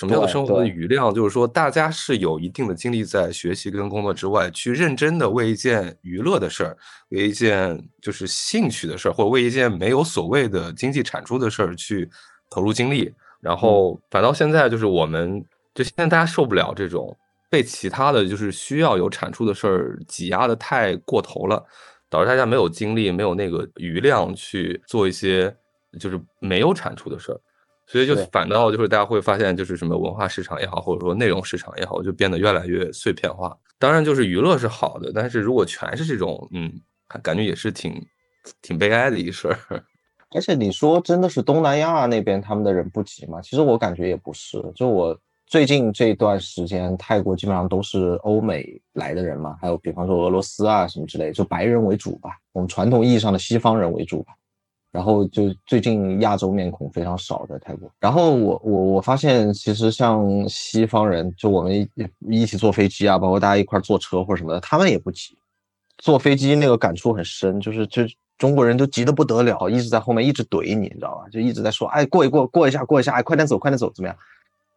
[0.00, 1.12] 什么叫生活的余量？
[1.12, 6.76] 就是说，大家是有一定的精力在学习跟工作之外，去认真的为一件娱乐的事儿，
[7.10, 12.08] 为一件就是兴趣的事儿，或者为一件没有所谓的经济产出的事儿去
[12.48, 13.12] 投入精力。
[13.40, 15.44] 然后反倒现在就是我们，
[15.74, 17.14] 就现在大家受不了这种
[17.50, 21.62] 被其他的就是需要有产出的事儿挤压的太过头了，
[22.08, 25.54] 导致大家没有精力、没有那个余量去做一些
[25.98, 27.40] 就是没有产出的事儿。
[27.90, 33.56] 所以就反倒就是大家会发现，就是什么文化市场也好，或者说内容市场也好，就变得越来越碎片化。
[33.80, 36.72] 当然，就是娱乐是好的，但是如果全是这种，嗯，
[37.20, 38.00] 感觉也是挺
[38.62, 39.58] 挺悲哀的一事儿。
[40.32, 43.40] 而且你说真的是东南亚那边他们的人不急吗？
[43.42, 54.32] 其实我感觉也不是，就我最近这段时间，泰国基本上都是欧美来的人嘛，还有比方说俄罗斯啊什么之类，就白人为主吧，我们传统意义上的西方人为主吧。
[54.92, 57.90] 然后就最近亚洲面孔非常少在泰国。
[58.00, 61.88] 然后我我我发现，其实像西方人，就我们一
[62.28, 65.36] 一起坐飞机啊，包括大家一块坐车或者什么的，他们也不急。
[65.98, 68.02] 坐飞机那个感触很深，就是就
[68.38, 71.28] 中国人都急得不得了，一直在后面一直怼你，你知道吧？
[71.30, 74.16] 就一直在说，哎，过一过，过一下，过一下，哎，快点走，快点走，怎么样？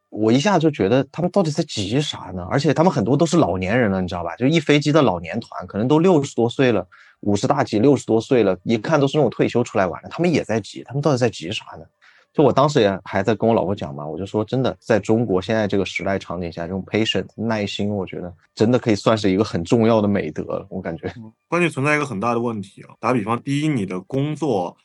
[0.09, 2.45] 我一下就觉得他们到底在急啥呢？
[2.51, 4.35] 而且他们很多都是老年人了，你知道吧？
[4.35, 6.85] 就一飞机的老年团，可能都六十多岁了，
[7.23, 11.85] 五十大几，六十多岁了，一看都是那种退休出来玩的，他们也在急，他们到底在急啥呢？
[12.33, 20.65] 就我当时也还在跟我老婆讲嘛，我就说真的，在中国现在这个时代场景下，这种 patient 耐心，我觉得真的可以算是一个很重要的美德。
[20.69, 21.13] 我感觉，
[21.47, 22.95] 关键存在一个很大的问题啊。
[22.99, 24.75] 打比方，第一，你的工作，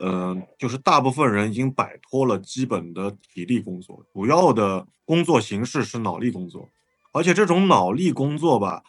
[0.00, 6.68] 嗯，就是大部分人已经摆脱了基本的体力工作，主要的工作形式是脑力工作，
[7.12, 8.82] 而且这种脑力工作吧，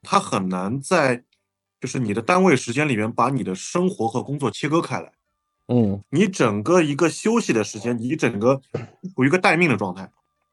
[0.00, 1.22] 它很难在
[1.86, 5.12] 就是你的单位时间里面把你的生活和工作切割开来。
[5.68, 8.60] 嗯，你整个一个休息的时间，你整个
[9.14, 10.10] 处于一个待命的状态。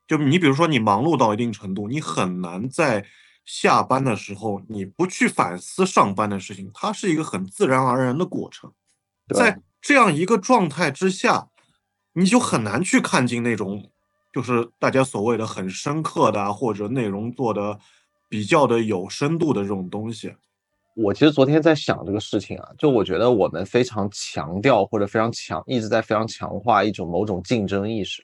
[0.08, 3.04] 就你比如说，你忙碌到一定程度，你很难在
[3.46, 8.72] 下班的时候，你不去反思上班的事情，它是一个很自然而然的过程。
[9.34, 11.48] 在这样一个状态之下，
[12.14, 13.90] 你就很难去看进那种，
[14.32, 17.80] 就是大家所谓的很深刻的，或者内容做的
[18.30, 20.36] 比较的有深度的这种东西。
[20.96, 28.24] 我其实昨天在想这个事情啊，就我觉得我们非常强调或者非常强，一直在非常强化一种某种竞争意识。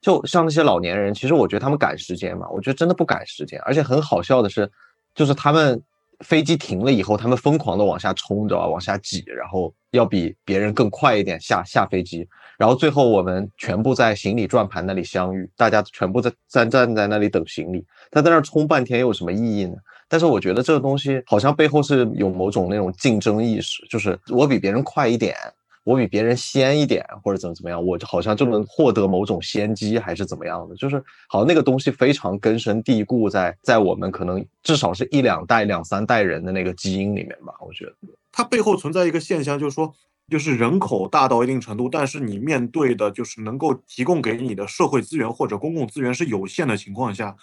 [0.00, 3.60] 就像那些老年人，其实我觉得他们赶时间嘛，我觉得真的不赶时间。
[3.62, 4.70] 而且很好笑的是，
[5.14, 5.82] 就是他们
[6.20, 8.68] 飞机停了以后，他们疯狂的往下冲，知道吧？
[8.68, 12.26] 往下挤，然后要比别人更快一点下下飞机。
[12.56, 17.84] 然后最后我们全部在行李转盘那里相遇，大家全部在站站在那里等行李。
[18.10, 19.74] 他在那儿冲半天又有什么意义呢？
[20.08, 25.34] 但是我觉得这个东西好像背后是有某种那种竞争意识，就是我比别人快一点，
[25.82, 30.76] 我比别人先一点，或者怎么怎么样，我就好像就能获得某种先机，还是怎么样的？
[30.76, 37.52] 就是好像那个东西非常根深蒂固在在我们可能至少是一两代、两三代人的那个基因里面吧。
[37.60, 37.94] 我觉得
[38.30, 39.92] 它背后存在一个现象，就是说，
[40.28, 47.36] 就是人口大到一定程度，但是你面对的就是能够提供给你的社会资源或者公共资源是有限的情况下，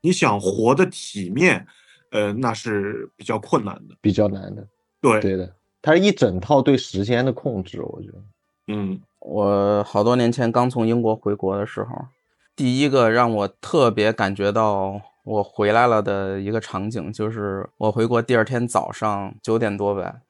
[0.00, 1.66] 你想活得体面。
[2.10, 4.66] 呃，那是比较困难的，比较难的。
[5.00, 8.18] 对，对的，它是一整套对时间的控制，我觉得。
[8.68, 12.06] 嗯，我好多年前刚从英国回国的时候，
[12.56, 20.20] 第一个让我特别感觉到我回来了的一个场景，就是我回国第二天早上九点多呗，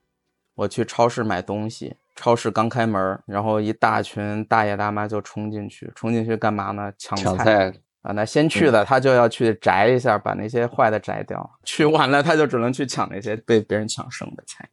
[0.55, 6.93] 我去超市买东西，超市刚开门，然后一大群大爷大妈就冲进去，冲进去干嘛呢？
[6.99, 7.72] 抢菜。
[8.03, 11.59] 啊，那先去的他就要去摘一下，把那些坏的摘掉。
[11.64, 14.66] 去晚了，他就只能去抢那些被别人抢剩的菜，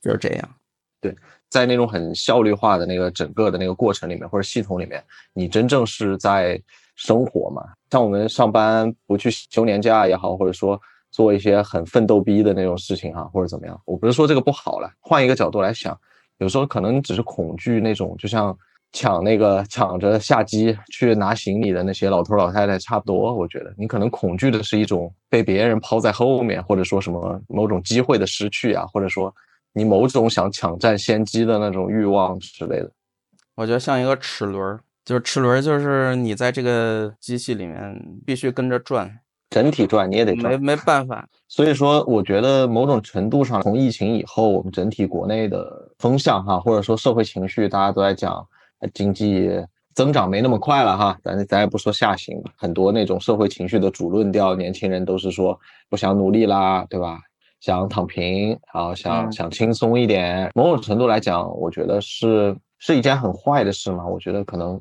[0.00, 0.48] 就是这样。
[1.00, 1.16] 对，
[1.48, 5.02] 在那种很效率化的那个整个的那个过程里面，或者系统里面，
[5.32, 6.60] 你真正是在
[6.96, 7.62] 生活嘛？
[7.90, 10.78] 像我们上班不去休年假也好，或者说
[11.12, 13.80] 做一些很奋斗逼的那种事情哈，或者怎么样？
[13.84, 15.96] 我不是说这个不好了，换一个角度来想，
[16.38, 18.58] 有时候可能只是恐惧那种，就像。
[18.92, 29.34] 抢那个抢着下机去拿行李的那些老头老太太差不多，我觉得你可能恐惧的是一种被别人抛在后面，或者说什么某种机会的失去啊，或者说
[29.72, 32.90] 你某种想抢占先机的那种欲望之类的。
[33.54, 41.26] 我觉得像一个齿轮，就是齿轮，就是你在这个机器里面必须跟着转，整体转你也得转，没没办法。
[41.48, 48.46] 所以说，我觉得某种程度上，从疫情以后，我们整体国内的风向哈，或者说社会情绪，大家都在讲。
[48.94, 49.50] 经济
[49.94, 55.58] 增长没那么快了哈，咱咱也不说下行，很多那种社会情绪的主论调，年轻人都是说
[55.88, 57.18] 不想努力啦，对吧？
[57.60, 60.50] 想躺平，然后想想轻松一点。
[60.52, 64.04] 某种程度来讲，我觉得是是一件很坏的事嘛。
[64.04, 64.80] 我觉得可能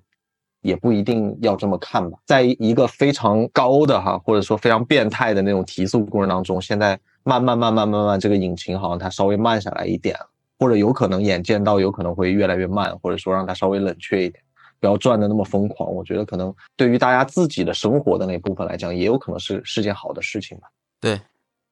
[0.61, 2.17] 也不一定要这么看吧。
[2.25, 10.15] 在一个非常高的哈，或者说非常变态的那种提速过程当中，现在慢慢慢慢慢慢，这个引擎好像它稍微慢下来一点。
[10.62, 14.39] 或者有可能眼见到有可能会越来越慢，或者说让它稍微冷却一点，
[14.80, 15.91] 不要转的那么疯狂。
[15.91, 20.68] 我觉得可能对于大家自己的生活的那部分来讲，也有可能是是件好的事情吧。
[20.99, 21.20] 对，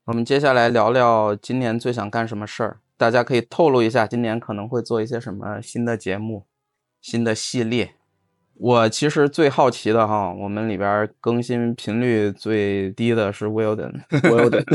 [0.05, 6.47] 我们接下来聊聊今年最想干什么事儿，大家可以透露一下今年可能会做一些什么新的节目、
[6.99, 7.91] 新的系列。
[8.55, 14.65] 我其实最好奇的哈，我们里边更新频率最低的是 Wilden，Wilden，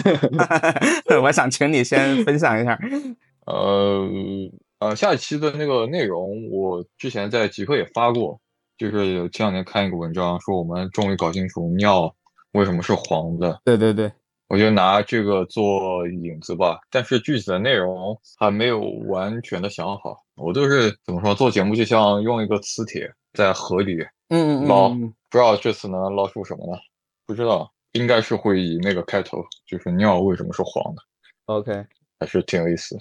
[1.20, 2.78] 我想请你先分享一下。
[3.46, 4.08] 呃，
[4.78, 8.40] 呃，下一期的那个内容，我之前在极客也发过，
[8.78, 12.14] 就是前两天看一个文章，说我们终于搞清楚尿
[12.52, 13.60] 为什么是黄的。
[13.64, 14.10] 对对对，
[14.48, 20.22] 我就拿这个做引子吧，但是具体的内容还没有完全的想好。
[20.36, 23.98] 我就是怎么说，做节目就像用一个磁铁在河里
[24.66, 26.78] 捞，不知道这次能捞出什么呢？
[27.26, 31.02] 不知道，应该是会以那个开头，就是尿为什么是黄的
[31.46, 31.86] ，，OK，
[32.18, 32.98] 还是挺有意思。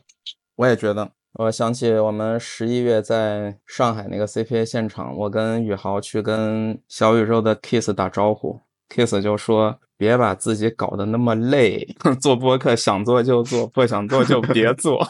[0.56, 1.12] 我也觉得。
[1.34, 15.04] 我想起我们十一月在上海那个 CPA 现场，我跟宇豪去跟小宇宙的 Kiss 打招呼，Kiss 就说别把自己搞得那么累， 做播客想做就做，不想做就别做。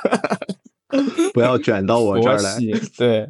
[1.34, 2.58] 不要卷到我这儿来。
[2.98, 3.30] 对，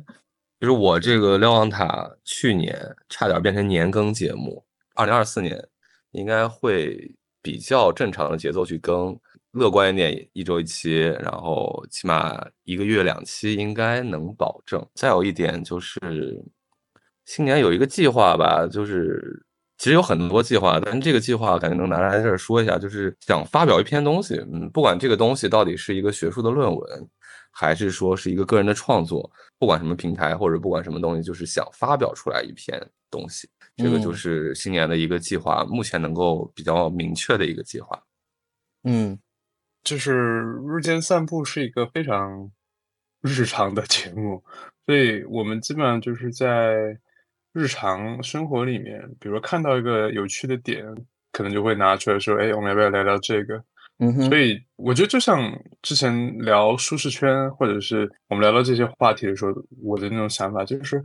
[0.60, 4.64] 就是我这个瞭望塔去年差点变成年更节目，
[4.94, 5.68] 二零二四年
[6.12, 9.18] 应该会比较正常的节奏去更，
[9.54, 14.84] 乐观一点，一周一期，然后起码一个月两期应该能保证。
[14.96, 16.44] 再有一点就是，
[17.26, 19.46] 新年有一个计划吧，就是
[19.78, 27.10] 其实有很多计划，但这个计划感觉能拿来这儿说一下，就是想发表一篇东西，嗯，不管这个东西到底是一个学术的论文，
[27.52, 29.30] 还是说是一个个人的创作，
[29.60, 32.82] 不管什么平台或者不管什么东西，就是想发表出来一篇
[33.12, 33.48] 东西，
[33.78, 38.02] 这个就嗯是新年的一个计划，目前能够比较明确的一个计划。
[38.86, 39.18] 嗯
[39.84, 42.52] 就是日间散步是一个非常
[43.22, 44.44] 日常的节目，
[44.86, 46.98] 所以我们基本上就是在
[47.54, 50.84] 日常生活里面，比如说看到一个有趣的点，
[51.32, 53.64] 可能就会拿出来说，哎，我们要不要聊聊这个？
[54.00, 55.40] 嗯哼所，以我觉得就像
[55.84, 59.54] 之前聊舒适圈，或者是我们聊到这些话题的时候，
[59.84, 61.02] 我的那种想法就是，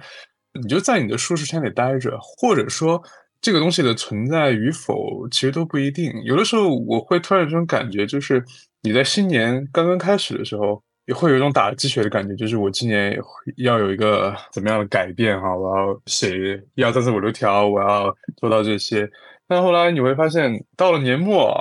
[0.54, 3.00] 你就在你的舒适圈里待着，或者说
[3.42, 6.10] 这个东西的存在与否，其实都不一定。
[6.24, 8.42] 有的时候我会突然有这种感觉，就是
[8.82, 10.82] 你在新年刚刚开始的时候。
[11.08, 13.18] 也会有一种打鸡血的感觉，就是我今年
[13.56, 19.10] 要有一个怎么样的改变哈，我要写一二三四五六条，我要做到这些。
[19.46, 21.58] 但后来你会发现，到了年末，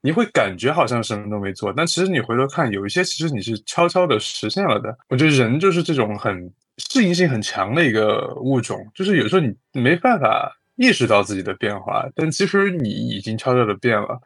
[0.00, 4.96] 你会感觉好像什么都没做，但其实你回头看，有一些其实你是悄悄的实现了的。
[5.10, 14.18] 我觉得人就是这种很适应性很强的一个物种，就是有时候你没办法意识到自己的变化，但其实你已经悄悄的变了。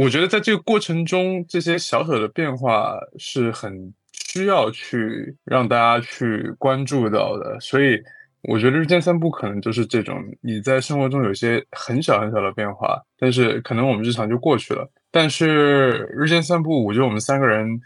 [0.00, 8.00] 我觉得在这个过程中，这些小小的变化是很需要去让大家去关注到的，所以
[8.42, 14.90] 我觉得日间散步可能就是这种你在生活中有些很小很小的变化，但是可能我们日常就过去了。
[15.10, 17.80] 但是日间散步，我觉得我们三个人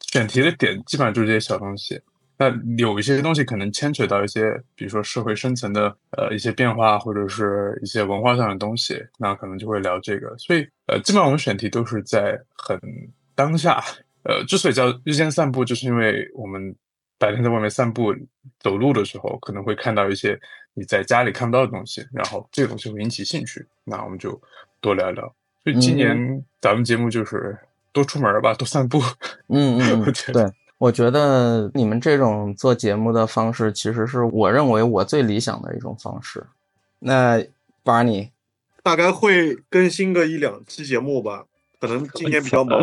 [0.00, 2.00] 选题的点基本上就是这些小东西。
[2.50, 10.36] 那有一些东西可能牵扯到一些，比如说社会深层的呃一些变化，或者是一些文化上的东西，那可能就会聊这个。
[10.38, 12.80] 所以呃，基本上我们选题都是在很
[13.34, 13.82] 当下。
[14.24, 16.74] 呃，之所以叫日间散步，就是因为我们
[17.18, 18.14] 白天在外面散步
[18.60, 20.38] 走路的时候，可能会看到一些
[20.74, 24.40] 你在家里看不到的东西，然后这个东西会引起兴趣，那我们就
[24.80, 25.22] 多聊聊。
[25.64, 27.56] 所以今年咱们节目就是
[27.92, 29.00] 多出门吧，多散步。
[29.48, 30.44] 嗯嗯对，
[30.82, 36.44] 我觉得你们这种做节目的方式，其实是我认为我最理想的一种方式。
[36.98, 37.40] 那
[37.84, 38.32] 巴尼，
[38.82, 41.44] 大概会更新个一两期节目吧，
[41.78, 42.80] 可能今年比较忙，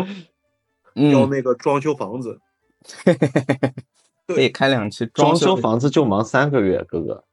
[0.96, 2.40] 要嗯，那个装修房子。
[4.26, 7.24] 可以开两期装修修房子就忙三个月，哥哥，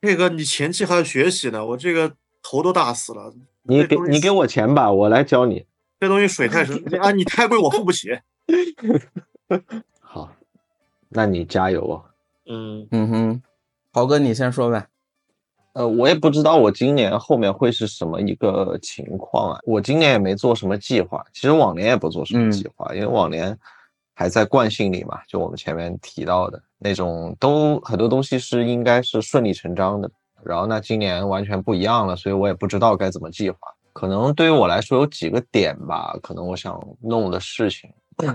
[0.00, 3.34] 这个你前期还要学习呢，我这个头都大死了。
[3.64, 5.66] 你给你给我钱吧，我来教你。
[6.00, 8.18] 这东西水太深 啊，你太贵我付不起。
[11.08, 12.04] 好，那你加油啊！
[12.50, 13.42] 嗯，嗯哼，
[13.92, 14.86] 豪哥你先说呗。
[15.74, 19.60] 呃，我也不知道我今年后面会是什么一个情况啊。
[19.64, 23.56] 我今年也没做什么计划，其实往年也不做什么计划，因为往年
[24.14, 30.10] 还在惯性里嘛，就我们前面提到的那种，都很多东西是应该是顺理成章的。
[30.44, 33.58] 然后那今年完全不一样了，所以我也不知道该怎么计划。
[33.92, 37.90] 可能对于我来说有几个点吧，可能我想弄的事情，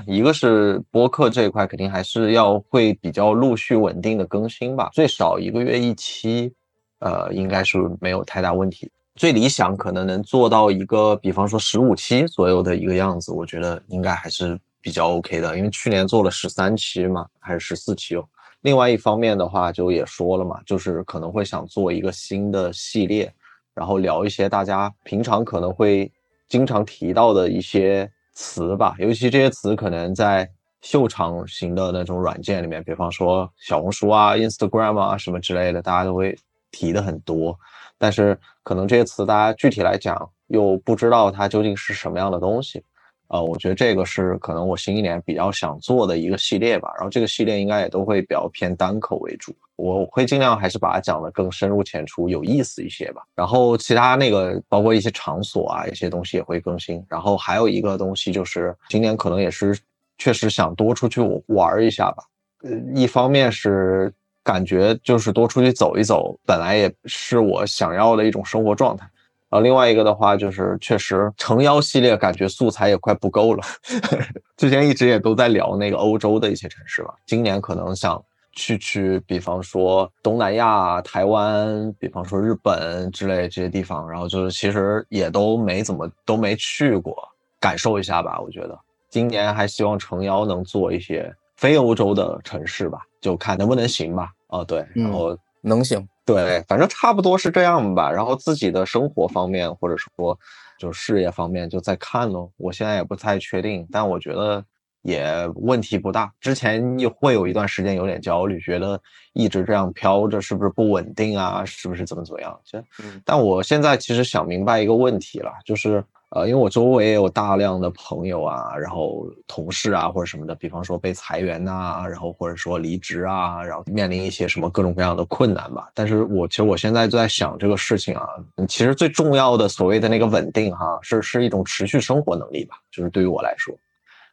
[0.07, 6.53] 一个是播客这一块肯定还是要会比较陆续稳定的更新吧，最少一个月一期，
[6.99, 8.89] 呃，应该是没有太大问题。
[9.15, 15.57] 最理想可能能做到一个，比方说十五期左右的一个样子，我觉得应该还是比较 OK 的。
[15.57, 18.25] 因为去年做了十三期嘛，还是十四期哦。
[18.61, 23.31] 另外一方面的话，就也说了嘛，就是可能会想做一个新的系列，
[23.73, 26.09] 然后聊一些大家平常可能会
[26.47, 30.49] 经常提到的一些词吧，尤其这些词可能在
[30.81, 36.35] 秀场型的那种软件里面，比方说小红书啊、Instagram 啊什么之类的，大家都会
[36.71, 37.57] 提的很多。
[37.97, 42.83] 但是可能这些词大家具体来讲又不知道它究竟是什么样的东西，
[43.27, 46.91] 呃，我觉得这个是可能我新一年比较想做的一个系列吧。
[46.95, 53.23] 然后这个系列应该也都会比较偏单口为主，我会尽量还是把它讲的更深入浅出、有意思一些吧。
[53.35, 57.03] 然后其他那个包括一些场所啊，一些东西也会更新。
[57.09, 59.77] 然后还有一个东西就是今年可能也是
[60.17, 62.23] 确实想多出去玩一下吧。
[62.63, 64.13] 呃，一方面是
[64.43, 69.09] 感觉就是多出去走一走，本来也是我想要的一种生活状态。
[69.49, 73.63] 然后另外一个的话，就是确实诚邀系列感觉素材也快不够了。
[74.57, 87.15] 之前一直也都在聊那个欧洲的一些城市吧，今年可能想去去，比方说东南亚、台湾，比方说日本之类这些地方，然后就是其实也都没怎么都没去过，
[87.59, 88.39] 感受一下吧。
[88.39, 88.79] 我觉得
[89.09, 94.31] 今年还希望诚邀能做一些非欧洲的城市吧，就看能不能行吧。
[94.47, 96.07] 啊，对，然后能行。
[96.25, 98.09] 对，反正差不多是这样吧。
[98.09, 100.39] 然后自己的生活方面，或者说
[100.79, 102.49] 就事业方面，就再看喽。
[102.55, 104.63] 我现在也不太确定，但我觉得
[105.03, 105.25] 也
[105.55, 106.29] 问题不大。
[106.41, 108.99] 之前也会有一段时间有点焦虑，觉得
[109.33, 111.63] 一直这样飘着是不是不稳定啊？
[111.63, 112.59] 是不是怎么怎么样？
[112.65, 112.83] 这，
[113.23, 116.03] 但我现在其实想明白一个问题了，就是。
[116.35, 125.91] 呃，因为我周围也有大量的朋友啊，然后同事啊或者什么的，比方说被裁员呐，然后或者说离职啊，然后面临一些什么各种各样的困难吧。
[125.93, 128.27] 但是我其实我现在就在想这个事情啊，
[128.67, 133.71] 其实最重要的所谓的那个稳定哈，是是一种持续生活能力吧，就是对于我来说。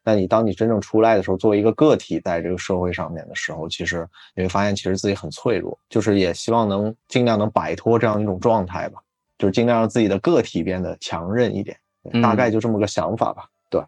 [0.02, 9.00] 但你当你真正出来的时候，作为一个个体在这个社会上面的时候，其实你会发现其实自己很脆弱，就是也希望能尽量能摆脱这样一种状态吧，
[9.38, 11.76] 就是尽量让自己的个体变得强韧一点。
[12.22, 13.44] 大概就这么个想法吧。
[13.68, 13.84] 对，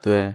[0.00, 0.34] 对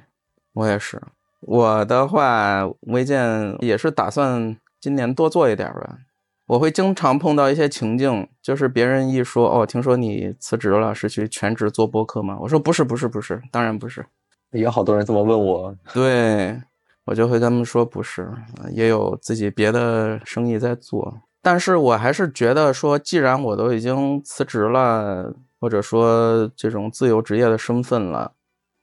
[0.52, 1.02] 我也是。
[1.40, 6.00] 我的话，微健也是打算今年多做一点吧。
[6.48, 14.06] 我会经常碰到一些情境，就是别人一说：“哦，听说你辞职了，是去全职做播客吗？”我说：“不是，不是，不是，当然不是。”
[14.52, 15.76] 有好多人这么问我。
[15.94, 16.62] 对，
[17.06, 18.32] 我就会跟他们说：“不是，
[18.72, 25.34] 也有自己别的生意在做。”但是我还是觉得说，既然我都已经辞职了。
[25.60, 28.34] 或者说这种自由职业的身份了。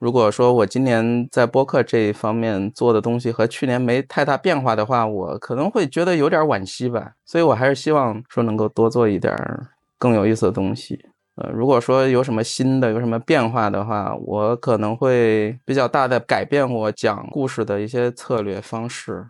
[0.00, 7.12] 如果说我今年在播客这一方面做的东西和去年没太大变化的话，我可能会觉得有点惋惜吧。
[7.24, 9.32] 所以我还是希望说能够多做一点
[9.96, 10.98] 更有意思的东西。
[11.36, 19.26] 呃，如果说有什么新的、有什么变化的话，我可能会比较大的改变我讲故事的一些策略方式。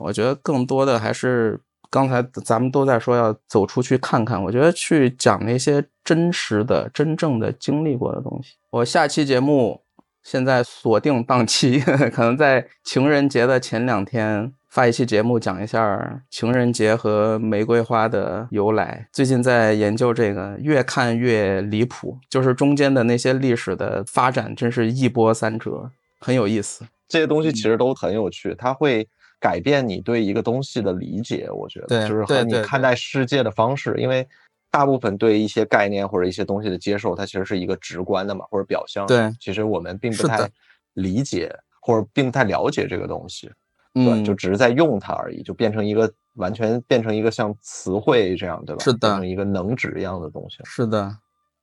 [0.00, 1.60] 我觉得更多的还是。
[1.92, 8.54] 刚才咱们都在说要走出去看看，我觉得去讲那些真实的、真正的经历过的东西。
[8.70, 9.82] 我下期节目
[10.22, 11.80] 现在锁定档期，
[12.14, 19.08] 可能在情人节的前两天发一期节目，讲一下情人节和玫瑰花的由来。
[19.12, 25.90] 最近在研究这个，越看越离谱，就是中间的那些历史的发展，真是一波三折，
[26.20, 26.86] 很有意思。
[27.08, 29.06] 这些东西其实都很有趣，它会。
[29.42, 33.94] 改变你对一个东西的理解，我觉得就是和你看待世界的方式。
[33.96, 34.28] 因为
[34.70, 39.06] 大部分对一些概念或者一些东西的接受，它其实是一个直观的嘛，或者表象。
[39.06, 40.46] 对，其实我们并不太
[40.92, 41.50] 理解
[41.80, 43.50] 或者并不太了解这个东西，
[43.94, 48.82] 对，就只是在用它而已，就变成一个完全变成一个像词汇这样，对吧？
[48.82, 50.58] 是的，变成一个能指一样的东西。
[50.64, 51.18] 是的，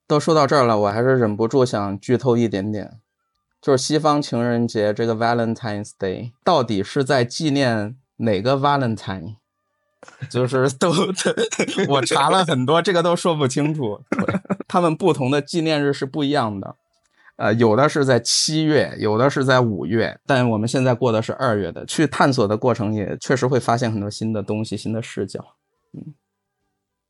[0.08, 3.00] 都说到这儿了，我还是忍不住想剧透一点点。
[3.60, 9.38] 就是西方情人节这个 Valentine's Day 到底是在纪念哪个 Valentine？
[10.30, 10.92] 就是都
[11.90, 14.00] 我查了很多，这个都说不清楚。
[14.68, 16.76] 他们不同的纪念日是不一样的，
[17.38, 21.86] 呃，有的是在七月，有的是在五月，但我们现在过的是二月的。
[21.86, 25.46] 去探索的过程也确实会发现很多新的东西、新的视角。
[25.94, 26.14] 嗯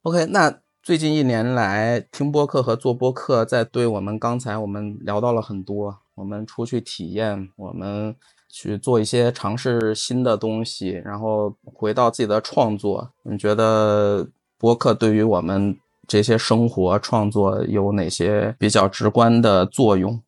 [0.03, 5.97] ，OK，那最近一年来听播客和做播客，在对我们刚才我们聊到了很多。
[6.15, 8.15] 我们出去体验，我们
[8.49, 13.11] 去做一些尝试新的东西，然后回到自己的创作。
[13.23, 14.27] 你觉得
[14.57, 15.77] 播客对于我们
[16.07, 20.21] 这些生活创作有哪些比较直观的作用？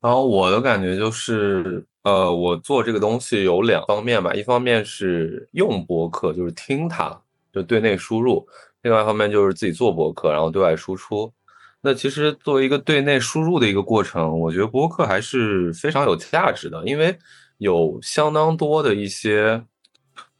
[0.00, 7.16] 然后我的感觉就是，呃，我做这个东西有两方面吧，一方面是用播客，就是听它，
[7.52, 8.44] 就对内输入；
[8.82, 11.32] 另外一方面就是自己做播客，然后对外输出。
[11.80, 17.16] 那其实作为一个对内输入的一个过程，我觉得播客还是非常有价值的，因为
[17.58, 19.62] 有相当多的一些，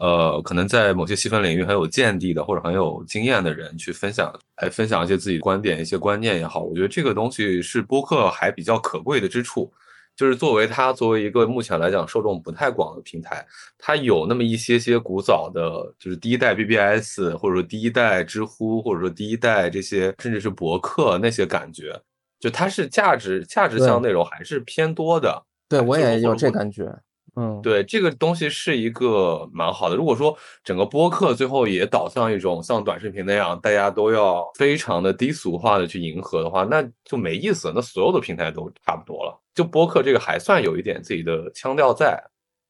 [0.02, 9.72] 呃，可能在某些细分领域很有见地的或者很有经验的人去分享，来分享一些自己观点、一些观念也好，我觉得这个东西是播客还比较可贵的之处。
[10.16, 13.46] 就是作为它作为一个目前来讲受众不太广的平台，
[13.78, 21.98] 它有那么一些些古早的，就是第一代 BBS 或者说第一代知乎或者说第一代这些甚至是博客那些感觉，
[22.40, 25.44] 就它是价值价值向内容还是偏多的。
[25.68, 26.50] 对我也有这。
[26.50, 26.92] 感觉。
[27.34, 29.96] 嗯，对，这个东西是一个蛮好的。
[29.96, 37.72] 如果说整个播客最后也导向一种像短视频那样，大家都要非常的低俗化的去迎合的话，那就没意思。
[37.74, 39.40] 那所有的平台都差不多了。
[39.54, 42.22] 就播客这个还算有一点自己的腔调在，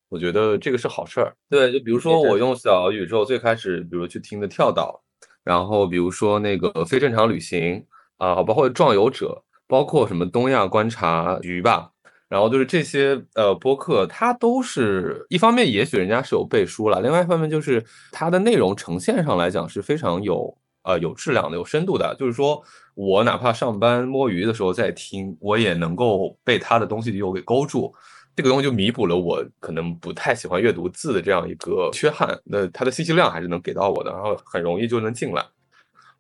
[0.09, 1.35] 我觉得这个是好事儿。
[1.51, 5.03] 对，就比如说我用小宇宙最开始，比如去听的跳岛，
[5.43, 7.85] 然后比如说那个非正常旅行
[8.19, 11.91] 啊，包括壮游者，包括什么东亚观察局吧。
[12.33, 22.17] 然后就是这些呃播客，它都是一方面，也许人家是有背书了；，另外一方面就是它的内容呈现上来讲是非常有呃有质量的、有深度的。
[22.19, 22.63] 就是说
[22.95, 27.95] 我哪怕上班摸鱼的时候在听，我也能够被它的东西又给勾住。
[28.35, 32.41] 这个东西就弥补了我可能不太喜欢阅读字的这样一个缺憾。
[32.47, 35.45] 那它的信息量还是能给到我的，然后很容易就能进来。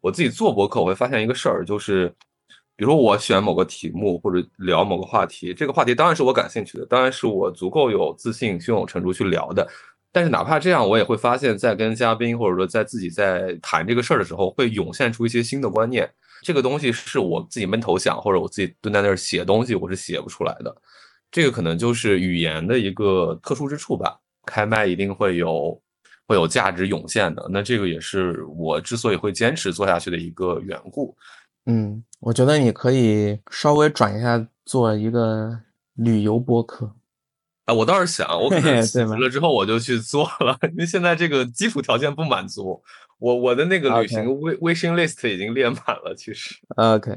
[0.03, 2.15] 我自己做播客，我会发现一个事儿，就是。
[2.83, 9.65] 比如说我选某个题目或者聊某个话题，这个话题当然是我感兴趣的，当然是我足够有自信、胸有成竹去聊的。
[10.11, 16.11] 但是哪怕这样，我也会发现，在跟嘉宾或者说在自己在谈这个事儿的时候，会涌现出一些新的观念。
[16.43, 20.77] 这个东西是我自己闷头想，或者我自己蹲在那儿写东西，我是写不出来的。
[21.31, 24.19] 这个可能就是语言的一个特殊之处吧。
[24.45, 25.81] 开麦一定会有
[26.27, 31.17] 会有价值涌现的，那这个也是我之所以会坚持做下去的一个缘故。
[31.67, 35.61] 嗯，我觉得你可以稍微转一下，做一个
[35.95, 36.93] 旅游播客。
[37.67, 42.83] 啊，我倒是想，我可能 辞了之后我就去做了， 因为现在这个基础条件不满足。
[43.19, 46.57] 我我的那个旅行微微信 list 已经列满了，其实。
[46.75, 47.13] OK，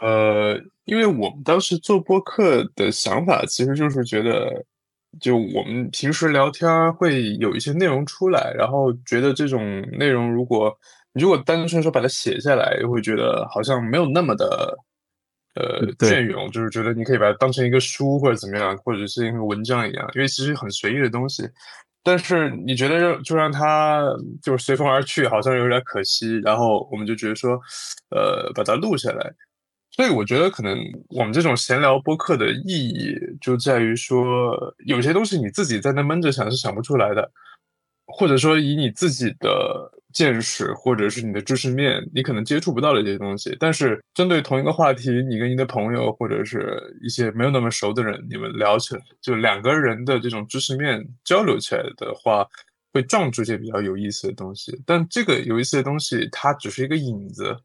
[0.00, 4.62] 呃，因为我们当时做播客的想法，其实就是觉得，
[5.18, 10.76] 就我们平时聊天会有一些内容出来，然后觉得这种内容如果。
[11.14, 14.78] 如果单纯说把它写下来，又会觉得好像没有那么的，
[15.56, 21.42] 呃，隽永，就是觉得你可以把它当成一个书或者怎么样，或者是一个文章一样，因为其实很随意的东西。
[22.04, 24.04] 但是你觉得让就让它
[24.40, 26.38] 就是随风而去，好像有点可惜。
[26.44, 27.60] 然后我们就觉得说，
[28.10, 29.34] 呃，把它录下来。
[29.90, 30.78] 所以我觉得可能
[31.08, 34.56] 我们这种闲聊播客的意义就在于说，
[34.86, 37.32] 有些东西你自己在那闷着想是想不出来的，
[38.06, 39.90] 或者说以你自己的。
[40.12, 43.56] 见识或者是你的知识面，你可能接触不到的一些东西。
[43.60, 52.46] 但是针对同一个话题，你跟你的朋友或者是一些没有那么熟的人，你们聊起来，就两个人的这种知识面交流起来的话，
[52.92, 54.80] 会撞出一些比较有意思的东西。
[54.84, 57.56] 但这个有意思的东西，它只是一个影子。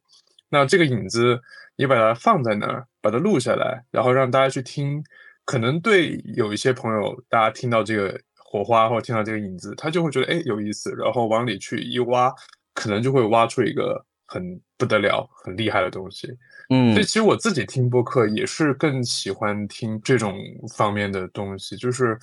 [0.49, 1.39] 那这个影子，
[1.75, 5.03] 你把它放在那儿，把它录下来，然后让大家去听，
[5.43, 8.19] 可能对有一些朋友，大家听到这个。
[8.55, 12.33] 火花，或者听到这个影子，他就会觉得哎有意思，然后往里去一挖，
[12.73, 16.29] 可能就会挖出一个很不得了、很厉害的东西。
[16.69, 20.37] 嗯，所以其实我自己听播客也是更喜欢听这种
[20.73, 22.17] 方面的东西，就是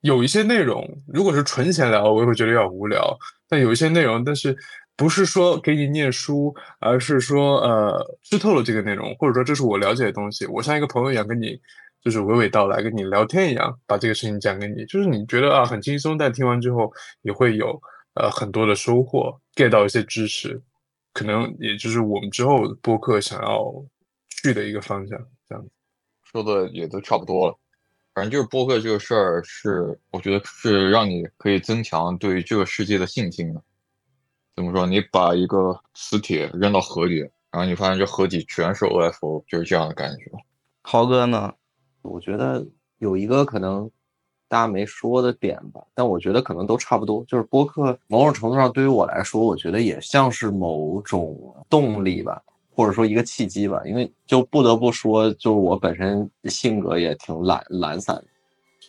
[0.00, 3.14] 有一些内容，如果是纯闲聊，我也会觉得有点无聊。
[3.46, 4.56] 但有一些内容，但是
[4.96, 11.60] 不是说给你念书，而是说呃吃透了这个内容，或者说这是我了解的东西，我像一个朋友一样跟你。
[12.04, 14.84] 就是娓娓道来，跟你聊天一样，把这个事情讲给你。
[14.84, 17.80] 就是你觉得啊很轻松，但听完之后也会有
[18.12, 20.60] 呃很多的收获，get 到一些知识，
[21.14, 23.72] 可能也就是我们之后播客想要
[24.28, 25.18] 去的一个方向。
[25.48, 25.66] 这样
[26.22, 27.58] 说的也都差不多了。
[28.12, 33.62] 反正就是播客这个事儿，是我觉得是让你可以增强对于这个世界的信心的。
[34.54, 34.86] 怎么说？
[34.86, 37.20] 你把一个磁铁扔到河里，
[37.50, 40.30] 然后你发现这河底全是 OFO，就是这样的感觉。
[40.82, 41.52] 豪哥呢？
[42.04, 42.64] 我觉得
[42.98, 43.90] 有一个可能
[44.46, 47.24] 大家没说的点吧，但我觉得可能都差不多。
[47.24, 51.36] 就是播客某种程度上对于我来说，我觉得也像是某种
[51.68, 52.40] 动力吧，
[52.76, 53.82] 或者说一个契机吧。
[53.84, 58.22] 因为就不得不说，就是我本身性格也挺懒懒散，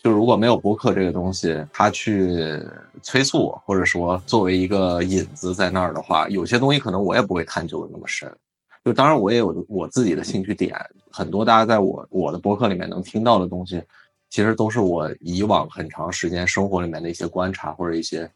[0.04, 2.62] 就如果没有播客这个东西，它去
[3.02, 8.32] 催促我，或者说作为一个引子在那儿的话，有些东西可能我也不会探究的那么深。
[8.86, 10.80] 就当然我也有我自己的兴趣点，
[11.10, 13.82] 很多大家在我我的博客里面能听到的东西，
[14.30, 18.30] 其实都是我以往很长时间生活里面的一些观察或者一些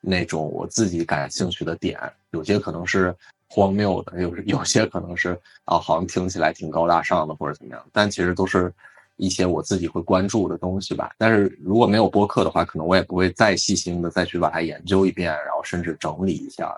[0.00, 1.96] 那种我自己感兴趣的点，
[2.32, 3.14] 有些可能是
[3.48, 8.72] 荒谬的，有有些可能是啊好像听起来挺高大上的或者怎么样，但其实都是
[9.18, 11.14] 一些我自己会关注的东西吧。
[11.16, 16.76] 但是如果没有播客的话，可能我也不会再细心的再去把它研究一遍，然后甚至整理一下。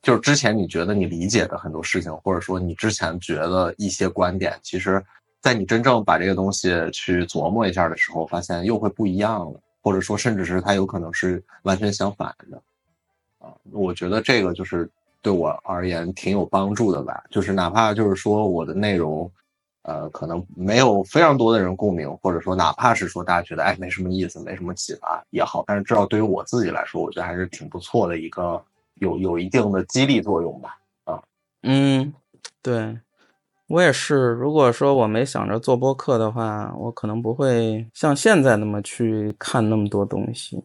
[0.00, 5.04] 就是之前你觉得你理解的很多事情，或者说你之前觉得一些观点，其实，
[5.40, 12.62] 在你真正把这个东西去琢磨一下的时候，发现又会不一样了，或者说甚至是它有可能是完全相反的。
[13.38, 14.88] 啊，我觉得这个就是
[15.20, 17.22] 对我而言挺有帮助的吧。
[17.30, 19.30] 就是哪怕就是说我的内容，
[19.82, 28.60] 呃，可能没有非常多的人共鸣，或者说哪怕是说大家觉得哎没什么意思，没什么启发也好，但是至少对于我自己来说，我觉得还是挺不错的一个
[29.00, 30.78] 有有一定的激励作用吧。
[31.04, 31.22] 啊
[31.62, 32.12] 嗯，
[32.62, 32.98] 对，
[33.66, 34.28] 我也是。
[34.32, 40.62] 如果说我没想着做播客的话，我可能不会像现在那么去看那么多东西，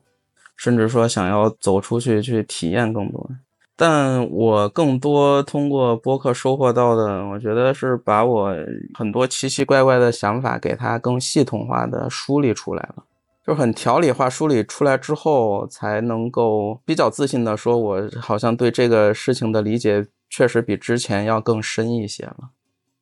[0.55, 3.29] 甚至说想要走出去去体验更多。
[3.75, 8.55] 但我更多通过播客收获到的，我觉得是把我
[8.93, 13.03] 很多奇奇怪怪的想法给它更系统化的梳理出来了，
[13.45, 22.49] 就很条理化梳理出来之后，才能够比较自信的说，我好像对这个事情的理解确实比之前要更深一些了。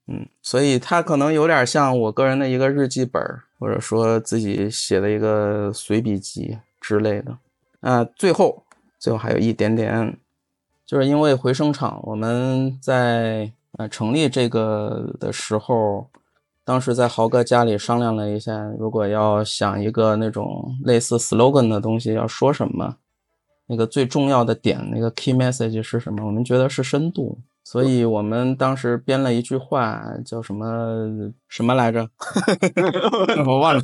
[0.07, 3.23] 嗯，所以它可能有点像我个人的一个日记本，
[3.59, 7.37] 或者说自己写的一个随笔集之类的。
[7.81, 8.63] 啊，最后，
[8.97, 10.17] 最后还有一点点。
[10.83, 16.09] 就是因为回声场，我们在呃成立这个的时候，
[16.63, 22.95] 当时在豪哥家里商量了一下，如果要想一个那种类似 slogan 的东西，要说什么，
[23.67, 26.25] 那个最重要的点，那个 key message 是什么？
[26.25, 32.07] 我们觉得是深度，所以我们当时编了一句话，叫什么什么来着？
[33.47, 33.81] 我忘了。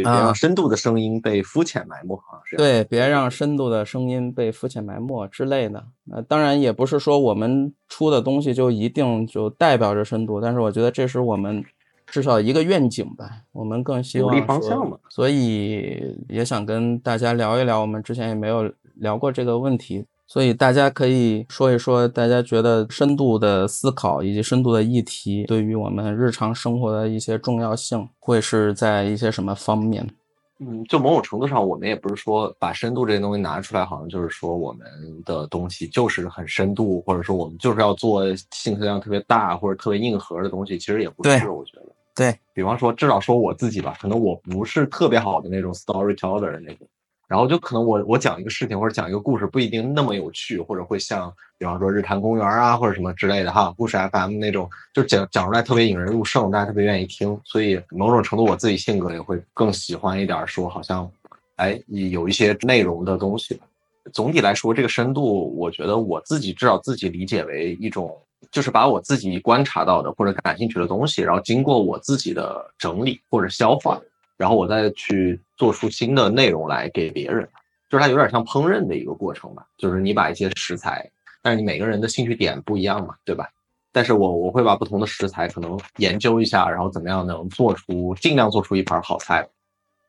[0.00, 2.40] 别让深度的声音被肤浅埋没啊！
[2.56, 5.84] 对，别让深度的声音被肤浅埋没之类的。
[6.10, 11.62] 呃，当然也不是说我们出的东西就一定就代表着深度，但是我觉得这是我们
[12.06, 13.28] 至少一个愿景吧。
[13.52, 17.80] 我们更希望方向嘛，所以也想跟大家聊一聊。
[17.80, 30.08] 我们之前也没有聊过这个问题，所以大家可以说一说，大家觉得深度的思考以及深度的议题对于我们日常生活的一些重要性，会是在一些什么方面？
[30.58, 34.86] 嗯，就某种程度上，我们也不是说把深度这些东西拿出来，好像就是说我们
[35.26, 41.50] 的东西就是很深度，或者说我们就是要做信息量特别大或者特别硬核的东西，其实也不是。
[41.50, 41.82] 我觉得，
[42.14, 46.88] 对比方说，至少说我自己吧，可能我不是特别好的那种 storyteller 的那种。
[47.32, 57.40] 然后就可能我我讲一个事情或者讲一个故事不一定那么有趣，或者会像比方说日坛公园啊或者什么之类的哈，故事 FM 那种，就讲讲出来特别引人入胜，大家特别愿意听。
[57.42, 61.10] 所以某种程度我自己性格也会更喜欢一点，说好像，
[61.56, 63.58] 哎，有一些内容的东西。
[64.12, 68.14] 总体来说，这个深度，我觉得我自己至少自己理解为一种，
[68.50, 73.98] 就是把我自己观察到的或者感兴趣的东西，然后经过我自己的整理或者消化。
[74.36, 77.48] 然后我再去做出新的内容来给别人，
[77.88, 79.64] 就是它有点像烹饪的一个过程吧。
[79.78, 81.08] 就是你把一些食材，
[81.42, 83.48] 但是你每个人的兴趣点不一样嘛，对吧？
[83.92, 89.46] 但是我我会把不同的食材可能研究一下，然后怎么样能做出尽量做出一盘好菜。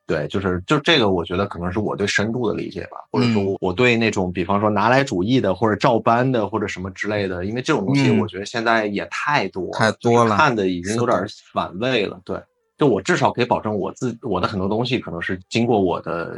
[0.06, 12.20] 对，就是就这个，我觉得可能是我对深度的理解吧，或者说我对那种比方说拿来主义的或者照搬的或者什么之类的，因为这种东西我觉得现在也太多太多了，看的已经有点反胃了。
[12.26, 12.38] 对。
[12.84, 16.38] 就我至少可以保证我自我的很多东西可能是经过我的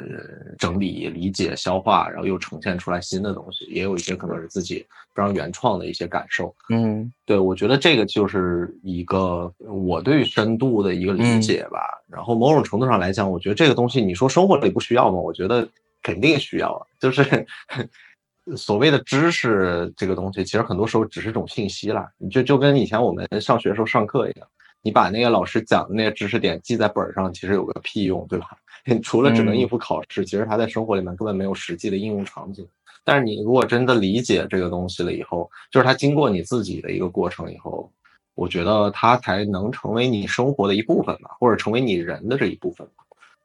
[0.60, 4.86] 整理、理解、消化，然后又呈现出来新的东西，也有一些可能是自己
[5.16, 6.54] 非常原创的一些感受。
[6.70, 11.80] 嗯，对，我觉得这个就是一个我对深度的一个理解吧。
[12.08, 15.18] 然后某种程度上来讲，我觉得这个东西你说生活里不需要吗？
[15.18, 15.68] 我觉得
[16.04, 16.86] 肯定需要啊。
[17.00, 17.24] 就是
[18.56, 22.08] 所谓的知识这个东西，其实很多时候只是种信息啦。
[22.20, 24.48] 你就就跟以前我们上学时候上课一样。
[24.86, 28.56] 你把那个老师讲的那些知识点记在本上，其实有个屁用，对吧？
[29.02, 32.64] 除了只能应付考试，其实他在生活里面根本没有实际的应用场景。
[33.04, 37.92] 但是你如果真的理解这个东西了以后，就是它经过你自己的一个过程以后，
[38.36, 42.88] 我觉得它才能成为你生活的一部分吧，或者成为你人的这一部分。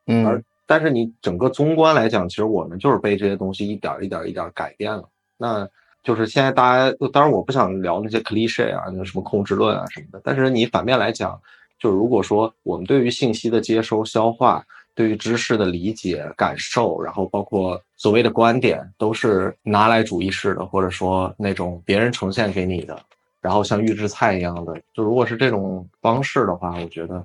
[0.09, 0.27] 嗯。
[0.27, 5.09] 而但是你整个综观来讲，其实我们就是被这些东西一点一点一点改变了。
[5.39, 5.67] 那。
[6.03, 10.21] 就是现在大家，当然我不想聊那些 cliche 啊，那什么控制论啊什么的。
[10.25, 11.41] 但是你反面来讲，
[11.79, 14.65] 就如果说我们对于信息的接收、消化，
[14.95, 22.99] 对于知识的理解、感受，然后包括所谓的观点，都是拿来主义式的，或者说那种别人呈现给你的，
[23.41, 27.25] 然后像预制菜一样的，就如果是这种方式的话，我觉得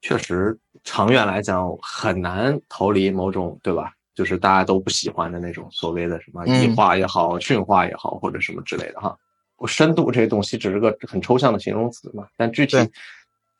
[0.00, 3.92] 确实长远来讲很难逃离某种，对吧？
[4.14, 9.16] 就是大家都不喜欢的那种所谓的什么异化也好、驯化也好，或者什么之类的哈。
[9.56, 12.76] 我深度这些东西只是个很抽象的形容词嘛，但具体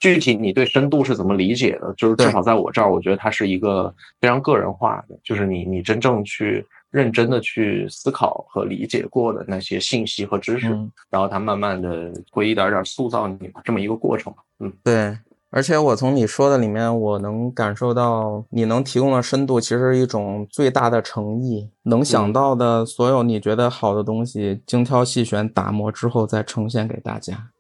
[0.01, 1.95] 具体你对深度是怎么理解的？
[1.97, 10.67] 就是至少在我这儿，我觉得它是一个非常个人化的，就是你你真正去认真的去思考和理解过的那些信息和知识，
[11.09, 14.35] 然后它慢慢的会一点点塑造你这么一个过程。
[14.59, 15.17] 嗯，对。
[15.55, 21.69] 而且我从你说的里面，我能感受到你能提供的深度，其实是一种最大的诚意。
[21.83, 27.51] 能想到的所有你觉得好的东西，精挑细选、打磨之后再呈现给大家。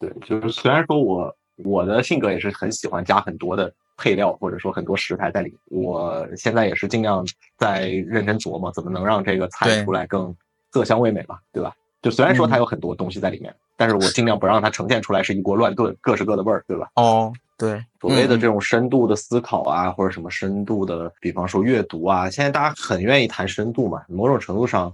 [0.00, 7.24] 对，就是虽然说我我的性格也是很喜欢加很多的配料，或者说很多食材在里面，我现在也是尽量
[7.56, 10.34] 在认真琢磨怎么能让这个菜出来更
[10.72, 11.72] 色香味美嘛，对吧？
[12.00, 16.88] 就虽然说它有很多东西在里面，但是我尽量不让它呈现出来是一锅乱炖，各是各的味儿，对吧？
[16.94, 24.02] 哦，对，所谓的嗯这种深度的思考啊，或者什么深度的，比方说阅读啊，现在大家很愿意谈深度嘛。
[24.08, 24.92] 某种程度上，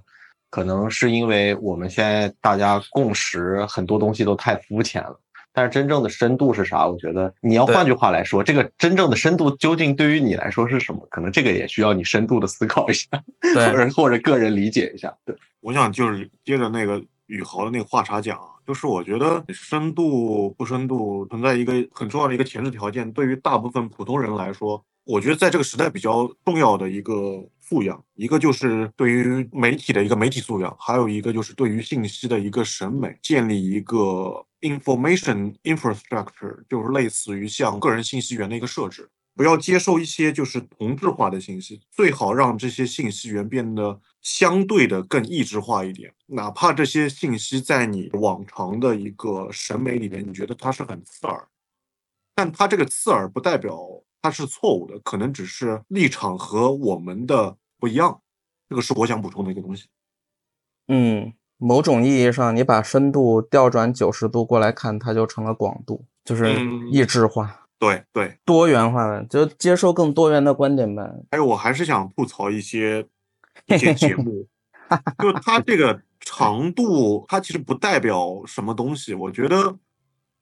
[0.51, 5.19] 可能是因为我们现在大家共识很多东西都太肤浅了。
[5.57, 6.85] 但是真正的深度是啥？
[6.85, 11.07] 我觉得你要换句话来说，这个真正的深度究竟对于你来说是什么？
[11.11, 15.15] 可能这个也需要你深度的思考一下，或对，者或者个人理解一下。
[15.25, 39.09] 对，我想就是接着那个宇豪的那个话茬讲啊，就是我觉得深度不深度存在一个很重要的一个前置条件，对于大部分普通人来说，我觉得在这个时代比较重要的一个素养，一个就是对于媒体的一个媒体素养，还有一个就是对于信息的一个审美，建立一个 information infrastructure，就是类似于像个人信息源的一个设置。
[39.35, 46.15] 不要接受一些就是同质化的信息，最好让这些信息源变得相对的更异质化一点。
[46.27, 51.49] 哪怕这些信息在你往常的一个审美里面，你觉得它是很刺耳，
[52.35, 53.79] 但它这个刺耳不代表
[54.23, 58.21] 它是错误的，可能只是立场和我们的不一样。
[58.69, 59.89] 这个是我想补充的一个东西。
[60.89, 71.03] 嗯，某种意义上，你把深度调转九十度过来看，它就成了广度，就是嗯异质化、对对，多元化的，就接受更多元的观点呗。
[71.31, 73.07] 还有我还是想吐槽一些
[73.67, 74.47] 一些节目，
[75.19, 79.13] 就它这个长度，它其实不代表什么东西。
[79.15, 79.77] 我觉得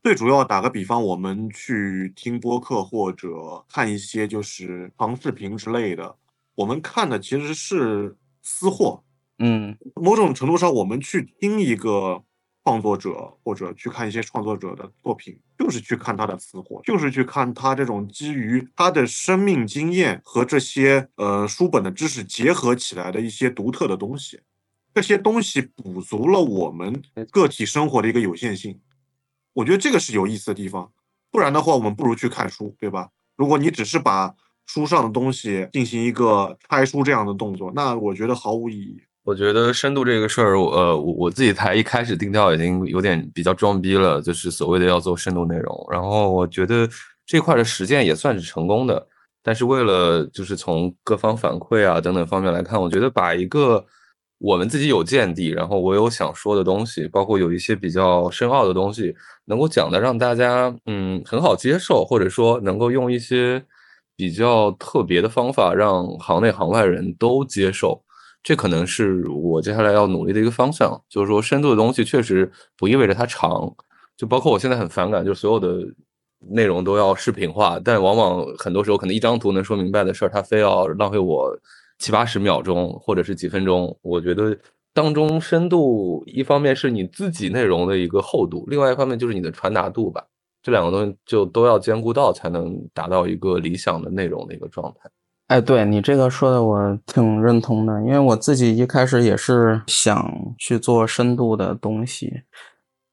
[0.02, 3.28] 最主要打个比方，我们去听播客或者
[3.68, 6.16] 看一些就是长视频之类的，
[6.56, 9.02] 我们看的其实是私货。
[9.38, 12.22] 嗯某种程度上，我们去听一个
[12.64, 24.40] 创作者或者去看一些创作者的作品，就是去看他的词汇，就是去看他这种基于他的生命经验和这些呃书本的知识结合起来的一些独特的东西。
[24.94, 28.78] 这些东西补足了我们个体生活的一个有限性，
[29.54, 30.92] 我觉得这个是有意思的地方。
[31.30, 33.08] 不然的话，我们不如去看书，对吧？
[33.34, 34.34] 如果你只是把
[34.66, 39.02] 书上的东西进行一个拆书这样的动作，那我觉得毫无意义。
[39.24, 45.86] 我觉得深度这个事儿，呃，我我自己台一开始定调已经有点比较装逼了，就是所谓的要做深度内容。
[45.92, 46.88] 然后我觉得
[47.24, 49.06] 这块的实践也算是成功的，
[49.40, 53.84] 但是为了就是从各方反馈啊等等方面来看，我觉得把一个
[54.38, 63.64] 我们自己有见地，然后我有想说的东西，包括有一些比较深奥的东西，能够讲的让大家嗯很好接受，或者说能够用一些
[64.16, 68.02] 比较特别的方法让行内行外人都接受。
[68.42, 73.72] 这可能是我接下来要努力的一个方向，就是说深度的东西确实不意味着它长，
[74.16, 75.78] 就包括我现在很反感，就是所有的
[76.50, 81.56] 内容都要视频化，但往往很多时候可能一张图能说明白的事儿，它非要浪费我
[81.98, 83.96] 七八十秒钟或者是几分钟。
[84.02, 84.58] 我觉得
[84.92, 90.26] 当中深度一方面是你自己内容的一个厚度，另外一方面就是你的传达度吧，
[90.60, 95.08] 这两个东西就都要兼顾到，才能达到一个理想的内容的一个状态。
[95.52, 102.44] 哎，对你这个说的我挺认同的，因为我自己一开始也是想去做深度的东西，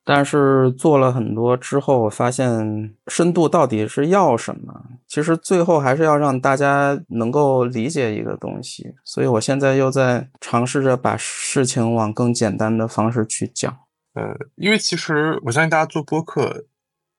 [0.06, 4.86] 但是做了很多之后，我发现深度到底是要什么？
[5.06, 13.70] 其实最后还是要让大家能够理解一个东西，所以我现在又在尝试着把事情往更简单的方式去讲。
[14.14, 16.64] 呃，因为其实我相信大家做播客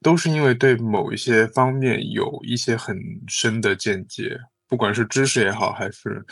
[0.00, 2.96] 都是因为对某一些方面有一些很
[3.28, 4.38] 深的见解，
[4.70, 6.24] 不管是知识也好，还是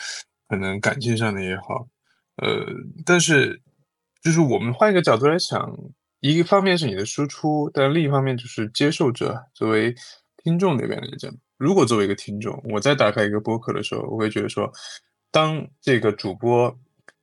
[0.49, 1.87] 可能感情上的也好，
[2.37, 2.65] 呃，
[3.05, 3.61] 但是
[4.23, 5.77] 就是我们换一个角度来想，
[6.21, 9.95] 一个方面是你的输出，但另一方面就是接受者作为
[10.45, 14.73] 听众那边来讲，如果作为一个听众，我在打开一个播客的时候，我会觉得说，
[15.33, 16.75] 当这个主播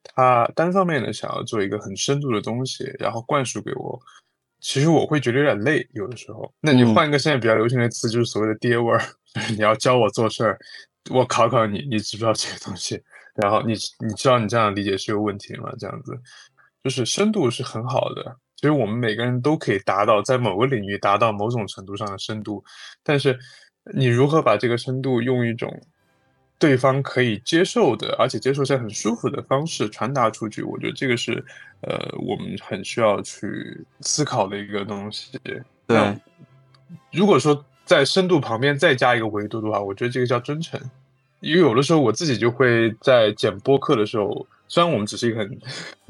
[0.04, 4.00] 他单方面的想要做一个很深度的东西，然后灌输给我，
[4.60, 6.54] 其实我会觉得有点累，有的时候。
[6.60, 9.00] 那你嗯换一个现在比较流行的词，就是所谓的爹味儿，
[9.34, 10.60] 就是你要教我做事儿，
[11.10, 13.02] 我考考你，你知不知道这个东西？
[13.36, 15.70] 然后你你知道你这样理解是有问题吗？
[15.78, 16.18] 这样子，
[16.84, 18.36] 就是深度是很好的。
[18.56, 22.64] 其实我们每个人都可以达到在某个领域达到某种程度上的深度，
[23.04, 23.38] 但是
[23.94, 25.70] 你如何把这个深度用一种
[26.58, 31.44] 对方可以接受的，而且接受起来很舒服的方式传达出去，我觉得这个是
[31.82, 35.38] 呃我们很需要去思考的一个东西。
[35.86, 36.18] 对
[37.12, 40.80] 如果说在深度旁边再加一个维度的话，我觉得这个叫真诚。
[41.42, 45.60] 因为有的时候我自己就会在剪播客的时候，虽然我们只是一个很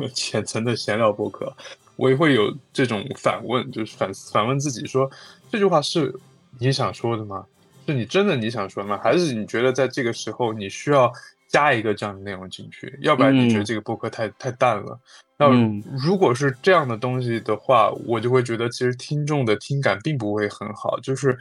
[0.14, 1.54] 浅层的闲聊播客，
[1.98, 5.10] 我也会有这种反问，就是反反问自己说，
[5.52, 6.14] 这句话是
[6.60, 7.46] 你想说的吗？
[7.86, 8.98] 是你真的你想说的吗？
[9.04, 11.12] 还是你觉得在这个时候你需要
[11.56, 13.00] 加一个这样的内容进去？
[13.02, 15.00] 要不然你觉得嗯这个播客太、太淡了？
[15.38, 21.00] 那嗯如果是这样的东西的话，我就会觉得其实听众的听感并不会很好。
[21.00, 21.38] 就是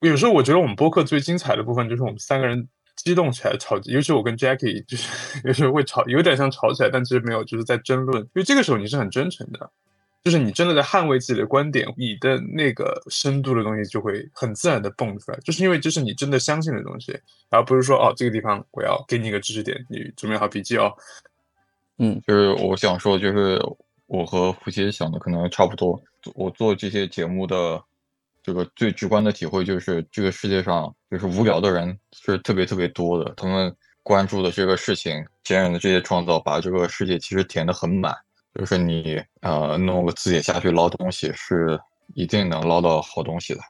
[0.00, 5.06] 有时候我觉得我们播客最精彩的部分就是我们三个人激动起来吵，尤其我跟 Jackie 就是
[5.44, 8.22] 有时候会吵，有点像吵起来，但其实没有，就是在争论。
[8.22, 9.70] 因为这个时候你是很真诚的，
[10.26, 17.16] 就是你真的在捍卫自己的观点，你的那个深度的东西就会很自然的蹦出来，就是因为这是你真的相信的东西，
[17.48, 20.92] 而不是说哦这个地方我要给你一个知识点，你准备好笔记哦。
[21.98, 23.56] 嗯就是我想说，就是
[24.06, 25.96] 我和胡杰想的可能差不多。
[26.34, 27.80] 我做这些节目的
[28.42, 33.72] 这个最直观的体会就是，这个世界上就是无聊的人是特别特别多的，他们
[34.02, 38.12] 关注的这个事情，前人的这些创造，把这个世界其实填得很满。
[38.58, 41.78] 就是你呃弄个自己下去捞东西，是
[42.14, 43.60] 一定能捞到好东西的。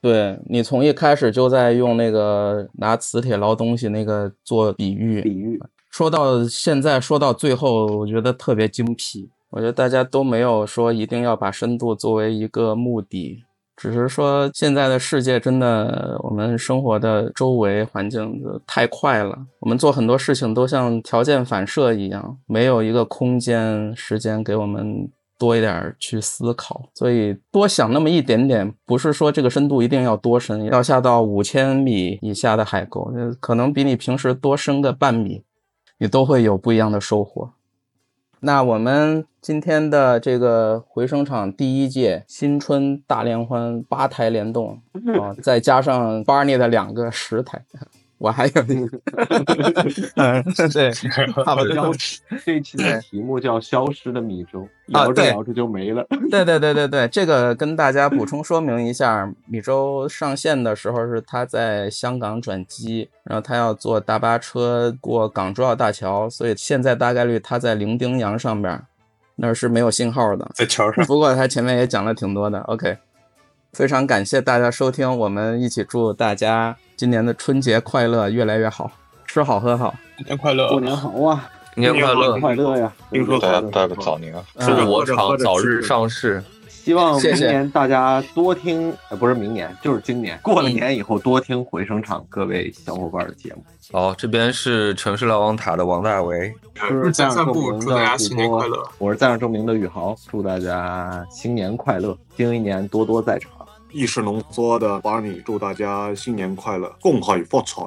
[0.00, 9.28] 对你从一开始就在用那个拿磁铁捞东西那个做比喻，比喻说到现在，说到最后，我觉得特别精辟。
[9.50, 13.42] 我觉得大家都没有说一定要把深度作为一个目的，
[13.80, 26.82] 只是说现在的世界真的，我们生活的周围环境太快了，我们做很多事情都像条件反射一样，没有一个空间、时间给我们多一点去思考。
[26.94, 35.42] 所以多想那么一点点，不是说这个深度一定要多深，要下到五千米以下的海沟，可能比你平时多深个半米。
[36.02, 37.50] 你都会有不一样的收获。
[38.42, 44.80] 那我们今天的这个回声场第一届新春大联欢八台联动
[45.20, 47.62] 啊，再加上 Barney 的两个十台，
[48.20, 49.00] 我还有那个，
[50.16, 51.90] 嗯， 对，差不多消。
[51.94, 56.06] 失这一期的题目叫《消失的米粥》，聊着聊着就没了。
[56.30, 68.84] 对对对对对， 这个跟大家补充说明一下，米粥上线的时候是他在香港转机，然后他要坐大巴车过港珠澳大桥，所以现在大概率他在伶仃洋上边儿，
[69.36, 70.46] 那儿是没有信号的。
[70.54, 72.60] 在桥上，不过他前面也讲了挺多的。
[72.64, 72.98] OK，
[73.72, 78.90] 非常感谢大家收听，我们一起祝大家今年的春节快乐，越来越好，
[79.26, 79.94] 吃好喝好。
[80.18, 80.68] 新年快乐！
[80.68, 82.92] 过年好啊，新年快乐，快乐呀！
[83.12, 84.44] 听说大家拜个早年啊！
[84.58, 86.42] 祝嗯我厂早日上市。
[86.68, 93.62] 希望明年大家多听，呃，不是明年，就是今年过了年以后多听回声厂各位小伙伴的节目。
[93.92, 103.52] 好，这边是城市瞭望塔的王大为，我是赞散步上证明祝大家新年快乐，我是赞上证明的宇豪，祝大家新年快乐，新一年多多在场。
[103.92, 107.82] 意式浓缩的 Barney，祝大家新年快乐，恭喜发财！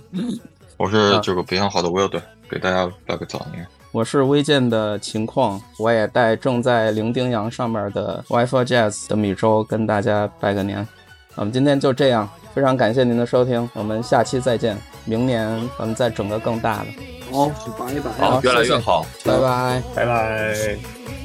[0.76, 2.20] 我是这个北向好的 Wilder，
[2.50, 3.66] 给大家拜个早年。
[3.92, 10.86] 我是微健的情况，我也带正在零丁洋上面的 Wi-Fi Jazz 的米粥跟大家拜个年。
[11.34, 14.76] 我们今天就这样，非常感谢您的收听，我们下期再见，
[15.06, 15.48] 明年
[15.78, 16.86] 咱们再整个更大的，
[17.32, 17.48] 好，
[17.78, 18.10] 拜拜。
[18.18, 19.06] 好，越来越好。
[19.24, 19.82] 拜拜。
[19.94, 21.15] 拜拜。